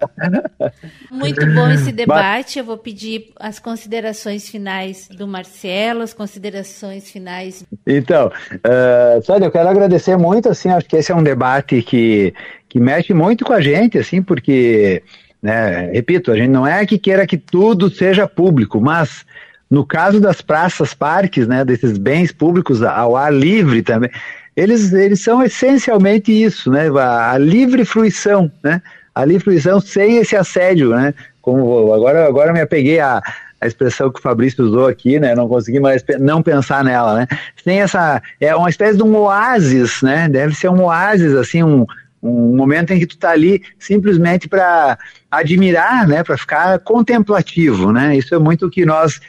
[1.10, 2.58] Muito bom esse debate.
[2.58, 7.64] Eu vou pedir as considerações finais do Marcelo, as considerações finais.
[7.86, 12.34] Então, uh, Sônia, eu quero agradecer muito, assim, acho que esse é um debate que,
[12.68, 15.02] que mexe muito com a gente, assim, porque,
[15.42, 19.24] né, repito, a gente não é que queira que tudo seja público, mas
[19.70, 24.10] no caso das praças, parques, né, desses bens públicos ao ar livre também,
[24.56, 28.80] eles, eles são essencialmente isso, né, a, a livre fruição, né,
[29.14, 31.14] a livre fruição sem esse assédio, né?
[31.40, 33.22] Como agora, agora me apeguei a,
[33.60, 35.34] a expressão que o Fabrício usou aqui, né?
[35.34, 37.26] Não consegui mais não pensar nela, né?
[37.64, 40.28] Tem essa é uma espécie de um oásis, né?
[40.28, 41.86] Deve ser um oásis assim, um,
[42.22, 44.98] um momento em que tu tá ali simplesmente para
[45.30, 46.24] admirar, né?
[46.24, 48.16] Para ficar contemplativo, né?
[48.16, 49.20] Isso é muito o que nós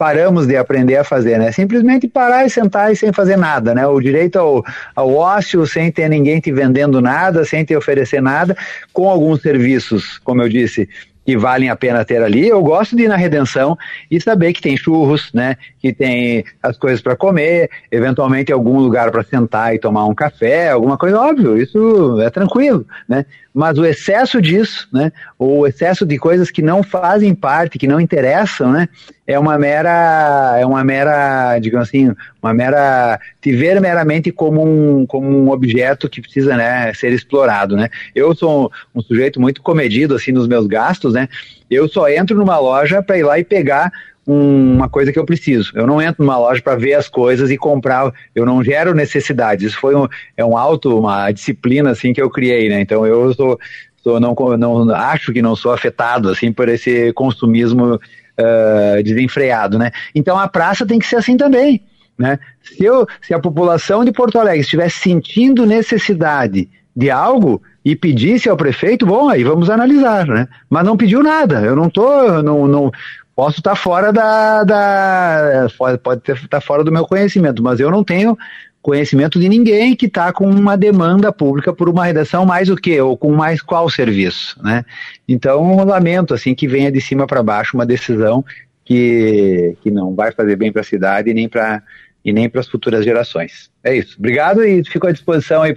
[0.00, 1.52] paramos de aprender a fazer, né?
[1.52, 3.86] Simplesmente parar e sentar e sem fazer nada, né?
[3.86, 4.64] O direito ao,
[4.96, 8.56] ao ócio, sem ter ninguém te vendendo nada, sem te oferecer nada,
[8.94, 10.88] com alguns serviços, como eu disse,
[11.26, 12.48] que valem a pena ter ali.
[12.48, 13.76] Eu gosto de ir na Redenção
[14.10, 15.56] e saber que tem churros, né?
[15.78, 20.70] Que tem as coisas para comer, eventualmente algum lugar para sentar e tomar um café,
[20.70, 21.60] alguma coisa óbvio.
[21.60, 23.26] Isso é tranquilo, né?
[23.52, 25.12] Mas o excesso disso, né?
[25.38, 28.88] O excesso de coisas que não fazem parte, que não interessam, né?
[29.30, 32.12] É uma mera, é uma mera, digamos assim,
[32.42, 37.76] uma mera te ver meramente como um, como um objeto que precisa, né, ser explorado,
[37.76, 37.88] né?
[38.12, 41.28] Eu sou um, sujeito muito comedido assim nos meus gastos, né?
[41.70, 43.92] Eu só entro numa loja para ir lá e pegar
[44.26, 45.70] uma coisa que eu preciso.
[45.76, 48.12] Eu não entro numa loja para ver as coisas e comprar.
[48.34, 49.64] Eu não gero necessidades.
[49.64, 52.80] Isso foi um, é um alto, uma disciplina assim que eu criei, né?
[52.80, 53.60] Então eu sou,
[54.02, 58.00] sou não, não acho que não sou afetado assim por esse consumismo
[58.40, 59.90] uh, desenfreado, né?
[60.14, 61.82] Então a praça tem que ser assim também,
[62.18, 62.38] né?
[62.62, 68.48] Se, eu, se a população de Porto Alegre estiver sentindo necessidade de algo e pedisse
[68.48, 70.48] ao prefeito, bom, aí vamos analisar, né?
[70.68, 71.60] Mas não pediu nada.
[71.60, 72.92] Eu não tô, não, não
[73.34, 78.04] posso estar fora da, da pode estar tá fora do meu conhecimento, mas eu não
[78.04, 78.36] tenho
[78.82, 83.00] conhecimento de ninguém que está com uma demanda pública por uma redação mais o que
[83.00, 84.84] ou com mais qual serviço, né?
[85.28, 88.44] Então lamento assim que venha de cima para baixo uma decisão
[88.84, 91.82] que, que não vai fazer bem para a cidade e nem para
[92.24, 93.70] e nem para as futuras gerações.
[93.82, 94.16] É isso.
[94.18, 95.74] Obrigado e fico à disposição aí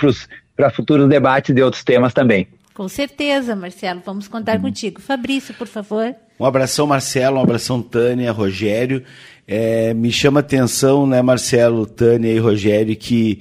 [0.55, 2.47] para futuros debates de outros temas também.
[2.73, 4.01] Com certeza, Marcelo.
[4.05, 4.63] Vamos contar hum.
[4.63, 4.99] contigo.
[4.99, 6.13] Fabrício, por favor.
[6.39, 7.37] Um abração, Marcelo.
[7.37, 9.03] Um abração, Tânia, Rogério.
[9.47, 13.39] É, me chama atenção, né, Marcelo, Tânia e Rogério, que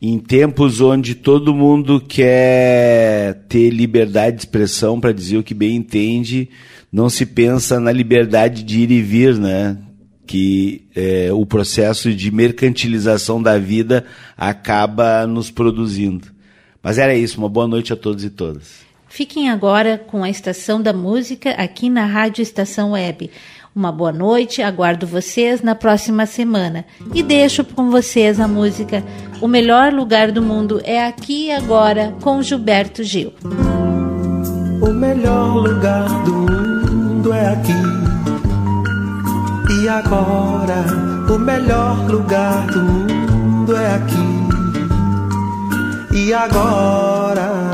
[0.00, 5.76] em tempos onde todo mundo quer ter liberdade de expressão para dizer o que bem
[5.76, 6.50] entende,
[6.92, 9.78] não se pensa na liberdade de ir e vir, né?
[10.26, 14.04] Que é, o processo de mercantilização da vida
[14.36, 16.28] acaba nos produzindo.
[16.82, 18.84] Mas era isso, uma boa noite a todos e todas.
[19.08, 23.30] Fiquem agora com a Estação da Música aqui na Rádio Estação Web.
[23.74, 26.84] Uma boa noite, aguardo vocês na próxima semana.
[27.12, 29.02] E deixo com vocês a música
[29.40, 33.32] O Melhor Lugar do Mundo é Aqui e Agora, com Gilberto Gil.
[34.80, 37.72] O melhor lugar do mundo é aqui
[39.82, 40.84] e agora.
[41.28, 44.34] O melhor lugar do mundo é aqui
[46.14, 47.73] e agora.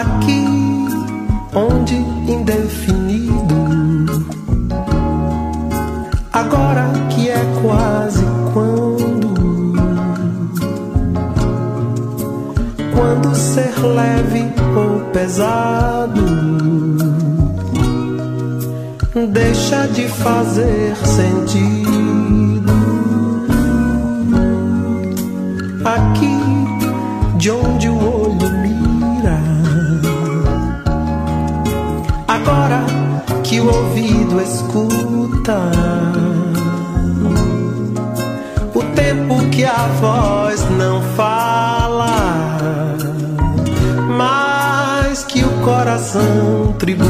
[0.00, 0.44] aqui,
[1.54, 1.94] onde
[2.30, 3.56] indefinido.
[6.32, 9.72] Agora que é quase quando,
[12.94, 16.26] quando ser leve ou pesado
[19.32, 21.86] deixa de fazer sentido.
[25.84, 26.36] Aqui,
[27.38, 28.15] de onde o
[32.46, 32.86] agora
[33.42, 35.58] que o ouvido escuta.
[38.72, 42.94] O tempo que a voz não fala,
[44.16, 47.06] mas que o coração tributa.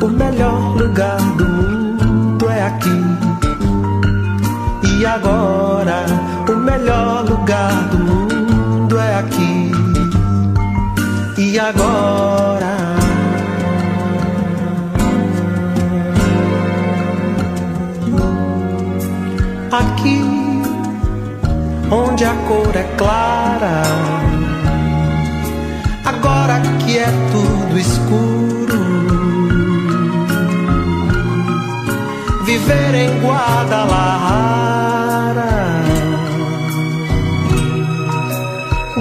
[0.00, 3.04] O melhor lugar do mundo é aqui.
[4.96, 6.04] E agora,
[6.48, 7.33] o melhor lugar
[22.14, 23.82] onde a cor é clara,
[26.04, 28.84] agora que é tudo escuro.
[32.44, 33.82] Viver em Guadalajara,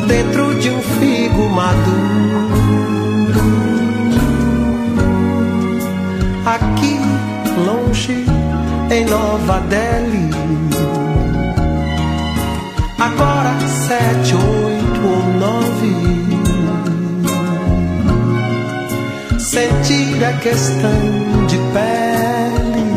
[0.08, 1.84] dentro de um figo maduro.
[6.48, 7.00] Aqui,
[7.64, 8.26] longe,
[8.90, 10.33] em Nova Delhi.
[20.24, 22.88] É questão de pele.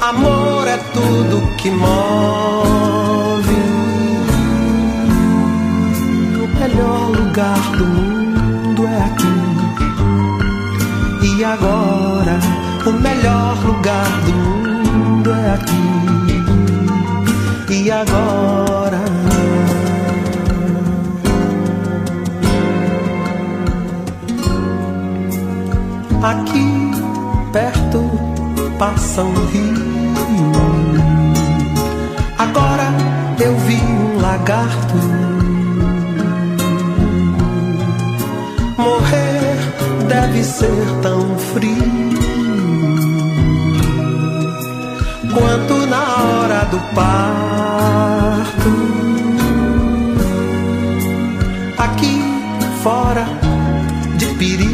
[0.00, 3.54] Amor é tudo que move.
[6.42, 9.36] O melhor lugar do mundo é aqui.
[11.36, 12.38] E agora,
[12.86, 15.84] o melhor lugar do mundo é aqui.
[17.74, 19.43] E agora.
[26.30, 26.90] Aqui
[27.52, 28.10] perto
[28.78, 30.52] passa um rio.
[32.38, 32.92] Agora
[33.38, 34.94] eu vi um lagarto
[38.76, 39.56] morrer
[40.08, 42.14] deve ser tão frio
[45.32, 48.70] quanto na hora do parto.
[51.78, 52.20] Aqui
[52.82, 53.26] fora
[54.16, 54.73] de perigo,